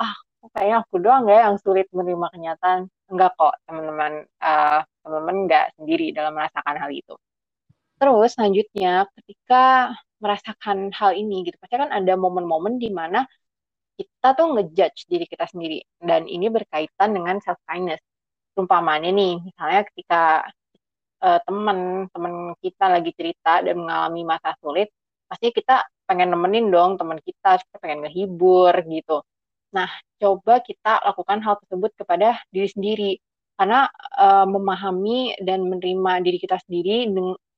[0.00, 0.12] ah
[0.56, 2.90] kayaknya aku doang ya yang sulit menerima kenyataan.
[3.12, 7.14] Enggak kok teman-teman uh, teman-teman nggak sendiri dalam merasakan hal itu.
[7.98, 11.58] Terus selanjutnya ketika merasakan hal ini gitu.
[11.58, 13.26] Pasti kan ada momen-momen di mana
[13.98, 18.00] kita tuh ngejudge diri kita sendiri dan ini berkaitan dengan self kindness.
[18.54, 20.44] Umpamanya nih, misalnya ketika
[21.24, 24.92] uh, teman teman kita lagi cerita dan mengalami masa sulit,
[25.30, 29.24] pasti kita pengen nemenin dong teman kita, kita pengen ngehibur gitu.
[29.72, 29.88] Nah,
[30.20, 33.10] coba kita lakukan hal tersebut kepada diri sendiri
[33.56, 33.88] karena
[34.18, 37.08] uh, memahami dan menerima diri kita sendiri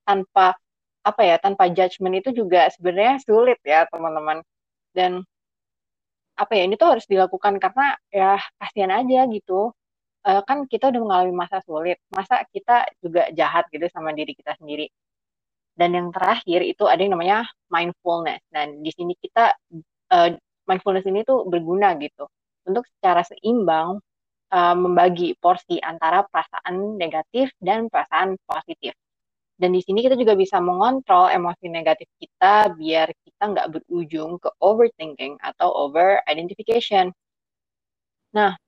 [0.05, 0.59] tanpa
[1.05, 4.41] apa ya tanpa judgement itu juga sebenarnya sulit ya teman-teman.
[4.95, 5.23] Dan
[6.35, 9.71] apa ya ini tuh harus dilakukan karena ya kasihan aja gitu.
[10.25, 14.57] Uh, kan kita udah mengalami masa sulit masa kita juga jahat gitu sama diri kita
[14.57, 14.89] sendiri.
[15.75, 18.41] Dan yang terakhir itu ada yang namanya mindfulness.
[18.49, 19.53] Dan di sini kita
[20.15, 20.29] uh,
[20.69, 22.25] mindfulness ini tuh berguna gitu.
[22.65, 24.01] Untuk secara seimbang
[24.55, 28.95] uh, membagi porsi antara perasaan negatif dan perasaan positif
[29.55, 34.51] dan di sini kita juga bisa mengontrol emosi negatif kita biar kita nggak berujung ke
[34.59, 37.15] overthinking atau over identification.
[38.35, 38.59] Nah,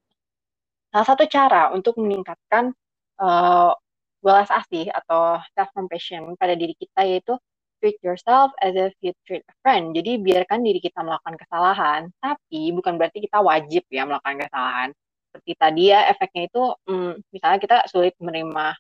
[0.94, 2.70] salah satu cara untuk meningkatkan
[3.18, 3.74] uh,
[4.22, 7.34] welas asih atau self compassion pada diri kita yaitu
[7.82, 9.90] treat yourself as if you treat a friend.
[9.90, 14.88] Jadi biarkan diri kita melakukan kesalahan, tapi bukan berarti kita wajib ya melakukan kesalahan.
[15.36, 18.72] Seperti tadi ya efeknya itu, hmm, misalnya kita sulit menerima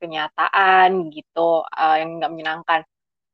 [0.00, 2.80] kenyataan gitu uh, yang nggak menyenangkan.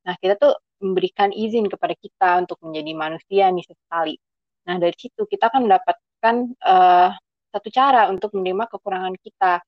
[0.02, 4.18] Nah kita tuh memberikan izin kepada kita untuk menjadi manusia nih sekali.
[4.66, 7.14] Nah dari situ kita akan mendapatkan uh,
[7.54, 9.62] satu cara untuk menerima kekurangan kita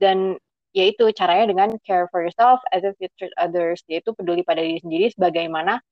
[0.00, 0.40] dan
[0.72, 4.80] yaitu caranya dengan care for yourself as if you treat others yaitu peduli pada diri
[4.80, 5.84] sendiri sebagaimana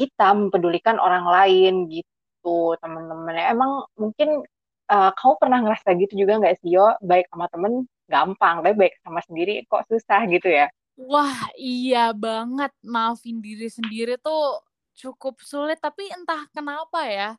[0.00, 4.44] kita mempedulikan orang lain gitu teman-teman emang mungkin
[4.90, 6.90] uh, kamu pernah ngerasa gitu juga nggak sih yo?
[7.00, 10.66] Baik sama temen gampang tapi baik sama sendiri kok susah gitu ya?
[10.98, 12.74] Wah iya banget.
[12.82, 14.60] Maafin diri sendiri tuh
[14.98, 17.30] cukup sulit tapi entah kenapa ya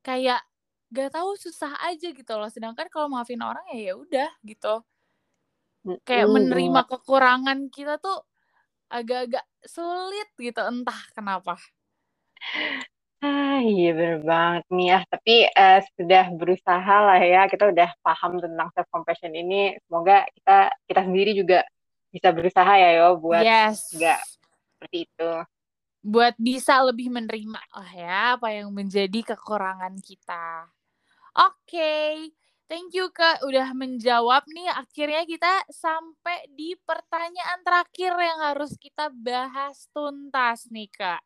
[0.00, 0.40] kayak
[0.90, 2.48] gak tahu susah aja gitu loh.
[2.48, 4.74] Sedangkan kalau maafin orang ya ya udah gitu.
[6.06, 8.24] Kayak mm, menerima kekurangan kita tuh
[8.90, 11.54] agak-agak sulit gitu entah kenapa
[13.20, 14.98] Ah, iya bener banget nih ya.
[15.04, 17.44] Tapi uh, sudah berusaha lah ya.
[17.52, 19.76] Kita udah paham tentang self compassion ini.
[19.84, 21.60] Semoga kita kita sendiri juga
[22.10, 23.92] bisa berusaha ya yo buat yes.
[23.92, 25.32] nggak seperti itu.
[26.00, 30.72] Buat bisa lebih menerima lah ya apa yang menjadi kekurangan kita.
[31.36, 32.10] Oke, okay.
[32.66, 34.72] thank you Kak udah menjawab nih.
[34.72, 41.20] Akhirnya kita sampai di pertanyaan terakhir yang harus kita bahas tuntas nih Kak.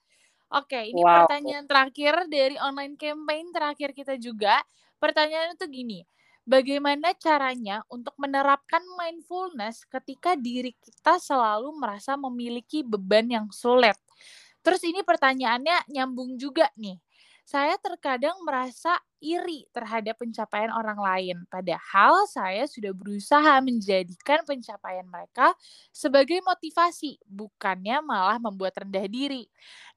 [0.54, 1.26] Oke, ini wow.
[1.26, 4.62] pertanyaan terakhir dari online campaign terakhir kita juga.
[5.02, 6.06] Pertanyaannya tuh gini,
[6.46, 13.98] bagaimana caranya untuk menerapkan mindfulness ketika diri kita selalu merasa memiliki beban yang sulit?
[14.62, 16.96] Terus ini pertanyaannya nyambung juga nih
[17.44, 21.36] saya terkadang merasa iri terhadap pencapaian orang lain.
[21.48, 25.52] Padahal saya sudah berusaha menjadikan pencapaian mereka
[25.92, 29.48] sebagai motivasi, bukannya malah membuat rendah diri.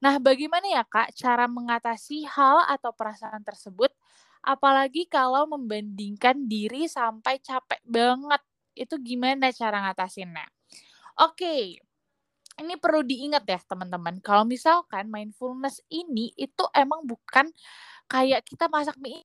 [0.04, 3.92] Nah, bagaimana ya Kak cara mengatasi hal atau perasaan tersebut?
[4.44, 8.40] Apalagi kalau membandingkan diri sampai capek banget.
[8.78, 10.46] Itu gimana cara ngatasinnya?
[11.18, 11.82] Oke,
[12.58, 14.18] ini perlu diingat ya teman-teman.
[14.22, 17.50] Kalau misalkan mindfulness ini itu emang bukan
[18.10, 19.24] kayak kita masak mie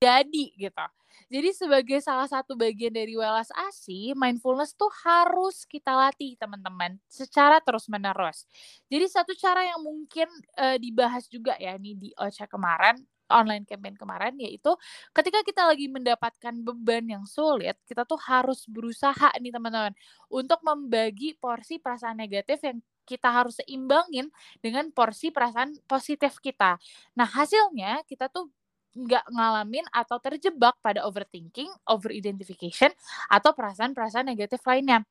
[0.00, 0.86] jadi gitu.
[1.26, 7.58] Jadi sebagai salah satu bagian dari welas asi, mindfulness tuh harus kita latih teman-teman secara
[7.64, 8.44] terus-menerus.
[8.86, 10.28] Jadi satu cara yang mungkin
[10.60, 13.00] uh, dibahas juga ya nih di OCA kemarin
[13.30, 14.72] online campaign kemarin yaitu
[15.14, 19.94] ketika kita lagi mendapatkan beban yang sulit, kita tuh harus berusaha nih teman-teman
[20.30, 26.74] untuk membagi porsi perasaan negatif yang kita harus seimbangin dengan porsi perasaan positif kita.
[27.14, 28.50] Nah, hasilnya kita tuh
[28.96, 32.90] nggak ngalamin atau terjebak pada overthinking, over identification,
[33.28, 35.04] atau perasaan-perasaan negatif lainnya.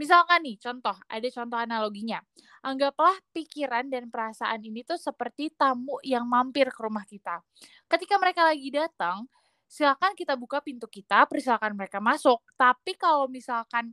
[0.00, 2.24] Misalkan nih, contoh, ada contoh analoginya.
[2.64, 7.44] Anggaplah pikiran dan perasaan ini tuh seperti tamu yang mampir ke rumah kita.
[7.84, 9.28] Ketika mereka lagi datang,
[9.68, 12.40] silakan kita buka pintu kita, persilakan mereka masuk.
[12.56, 13.92] Tapi kalau misalkan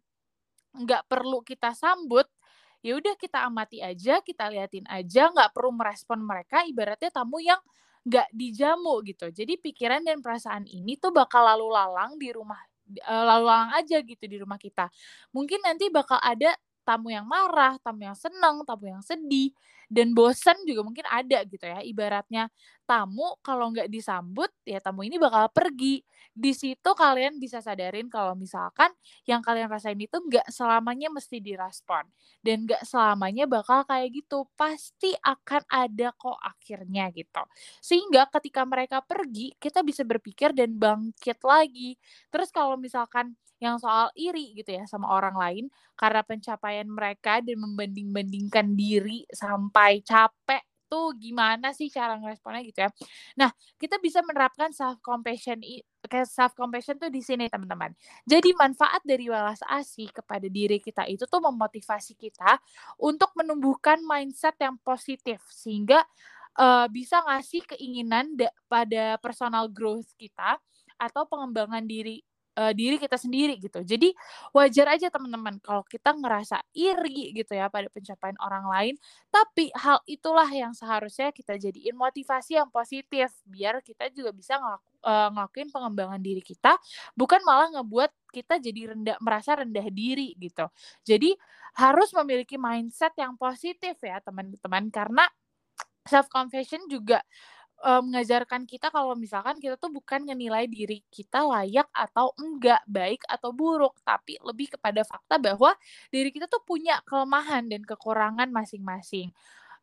[0.72, 2.24] nggak perlu kita sambut,
[2.80, 7.60] ya udah kita amati aja kita liatin aja nggak perlu merespon mereka ibaratnya tamu yang
[8.08, 12.62] nggak dijamu gitu jadi pikiran dan perasaan ini tuh bakal lalu lalang di rumah
[13.06, 14.88] uh, lalu lalang aja gitu di rumah kita.
[15.36, 16.56] Mungkin nanti bakal ada
[16.88, 19.52] tamu yang marah, tamu yang senang, tamu yang sedih,
[19.88, 21.80] dan bosan juga mungkin ada gitu ya.
[21.84, 22.52] Ibaratnya
[22.88, 26.04] tamu kalau nggak disambut, ya tamu ini bakal pergi.
[26.32, 28.92] Di situ kalian bisa sadarin kalau misalkan
[29.26, 32.04] yang kalian rasain itu nggak selamanya mesti direspon.
[32.44, 34.48] Dan nggak selamanya bakal kayak gitu.
[34.60, 37.44] Pasti akan ada kok akhirnya gitu.
[37.84, 41.96] Sehingga ketika mereka pergi, kita bisa berpikir dan bangkit lagi.
[42.32, 45.66] Terus kalau misalkan yang soal iri gitu ya sama orang lain
[45.98, 49.26] karena pencapaian mereka dan membanding-bandingkan diri
[49.78, 52.90] sampai capek tuh gimana sih cara ngeresponnya gitu ya.
[53.38, 55.62] Nah, kita bisa menerapkan self compassion
[56.26, 57.94] self compassion tuh di sini teman-teman.
[58.26, 62.58] Jadi manfaat dari welas asih kepada diri kita itu tuh memotivasi kita
[62.98, 66.02] untuk menumbuhkan mindset yang positif sehingga
[66.58, 68.34] uh, bisa ngasih keinginan
[68.66, 70.58] pada personal growth kita
[70.98, 72.26] atau pengembangan diri
[72.58, 73.86] uh, diri kita sendiri gitu.
[73.86, 74.12] Jadi
[74.52, 78.96] wajar aja teman-teman kalau kita ngerasa iri gitu ya pada pencapaian orang lain,
[79.30, 84.90] tapi hal itulah yang seharusnya kita jadiin motivasi yang positif biar kita juga bisa ngelaku,
[85.06, 86.76] uh, ngelakuin pengembangan diri kita,
[87.14, 90.66] bukan malah ngebuat kita jadi rendah merasa rendah diri gitu.
[91.06, 91.38] Jadi
[91.78, 95.30] harus memiliki mindset yang positif ya teman-teman karena
[96.08, 97.22] self confession juga
[97.84, 103.22] uh, mengajarkan kita kalau misalkan kita tuh bukan ngenilai diri kita layak atau enggak, baik
[103.30, 105.74] atau buruk, tapi lebih kepada fakta bahwa
[106.10, 109.30] diri kita tuh punya kelemahan dan kekurangan masing-masing.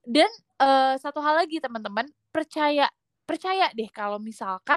[0.04, 0.28] Dan
[0.60, 2.90] uh, satu hal lagi teman-teman, percaya
[3.24, 4.76] percaya deh kalau misalkan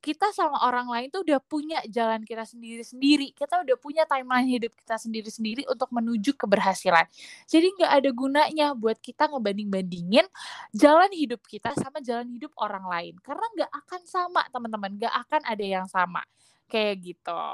[0.00, 3.36] kita sama orang lain tuh udah punya jalan kita sendiri-sendiri.
[3.36, 7.04] Kita udah punya timeline hidup kita sendiri-sendiri untuk menuju keberhasilan.
[7.44, 10.24] Jadi nggak ada gunanya buat kita ngebanding-bandingin
[10.72, 13.14] jalan hidup kita sama jalan hidup orang lain.
[13.20, 14.90] Karena nggak akan sama, teman-teman.
[14.96, 16.24] Nggak akan ada yang sama.
[16.64, 17.44] Kayak gitu.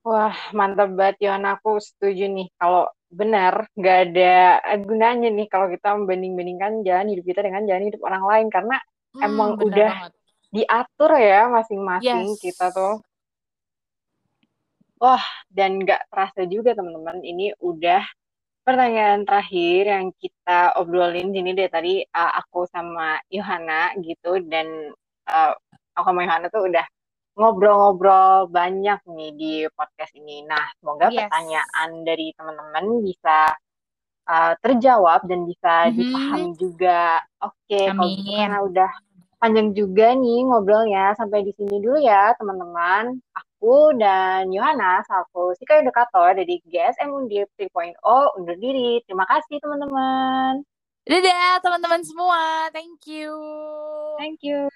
[0.00, 1.44] Wah, mantap banget, Yon.
[1.44, 2.48] Aku setuju nih.
[2.56, 8.00] Kalau benar, nggak ada gunanya nih kalau kita membanding-bandingkan jalan hidup kita dengan jalan hidup
[8.08, 8.46] orang lain.
[8.48, 10.19] Karena hmm, emang udah banget
[10.50, 12.40] diatur ya masing-masing yes.
[12.42, 12.98] kita tuh.
[15.00, 18.04] Wah, dan nggak terasa juga teman-teman, ini udah
[18.60, 24.92] pertanyaan terakhir yang kita obrolin sini deh tadi uh, aku sama Yohana gitu dan
[25.24, 25.56] uh,
[25.96, 26.84] aku sama Yohana tuh udah
[27.40, 30.44] ngobrol-ngobrol banyak nih di podcast ini.
[30.44, 31.24] Nah, semoga yes.
[31.24, 33.56] pertanyaan dari teman-teman bisa
[34.28, 35.96] uh, terjawab dan bisa mm -hmm.
[35.96, 37.24] dipahami juga.
[37.40, 38.90] Oke, okay, kalau gitu karena udah
[39.40, 41.16] panjang juga nih ngobrolnya.
[41.16, 43.18] Sampai di sini dulu ya teman-teman.
[43.32, 47.96] Aku dan Yohana, aku Sika Edukator dari GSM Undip 3.0
[48.36, 49.00] undur diri.
[49.08, 50.60] Terima kasih teman-teman.
[51.08, 52.68] Dadah teman-teman semua.
[52.70, 53.32] Thank you.
[54.20, 54.68] Thank you.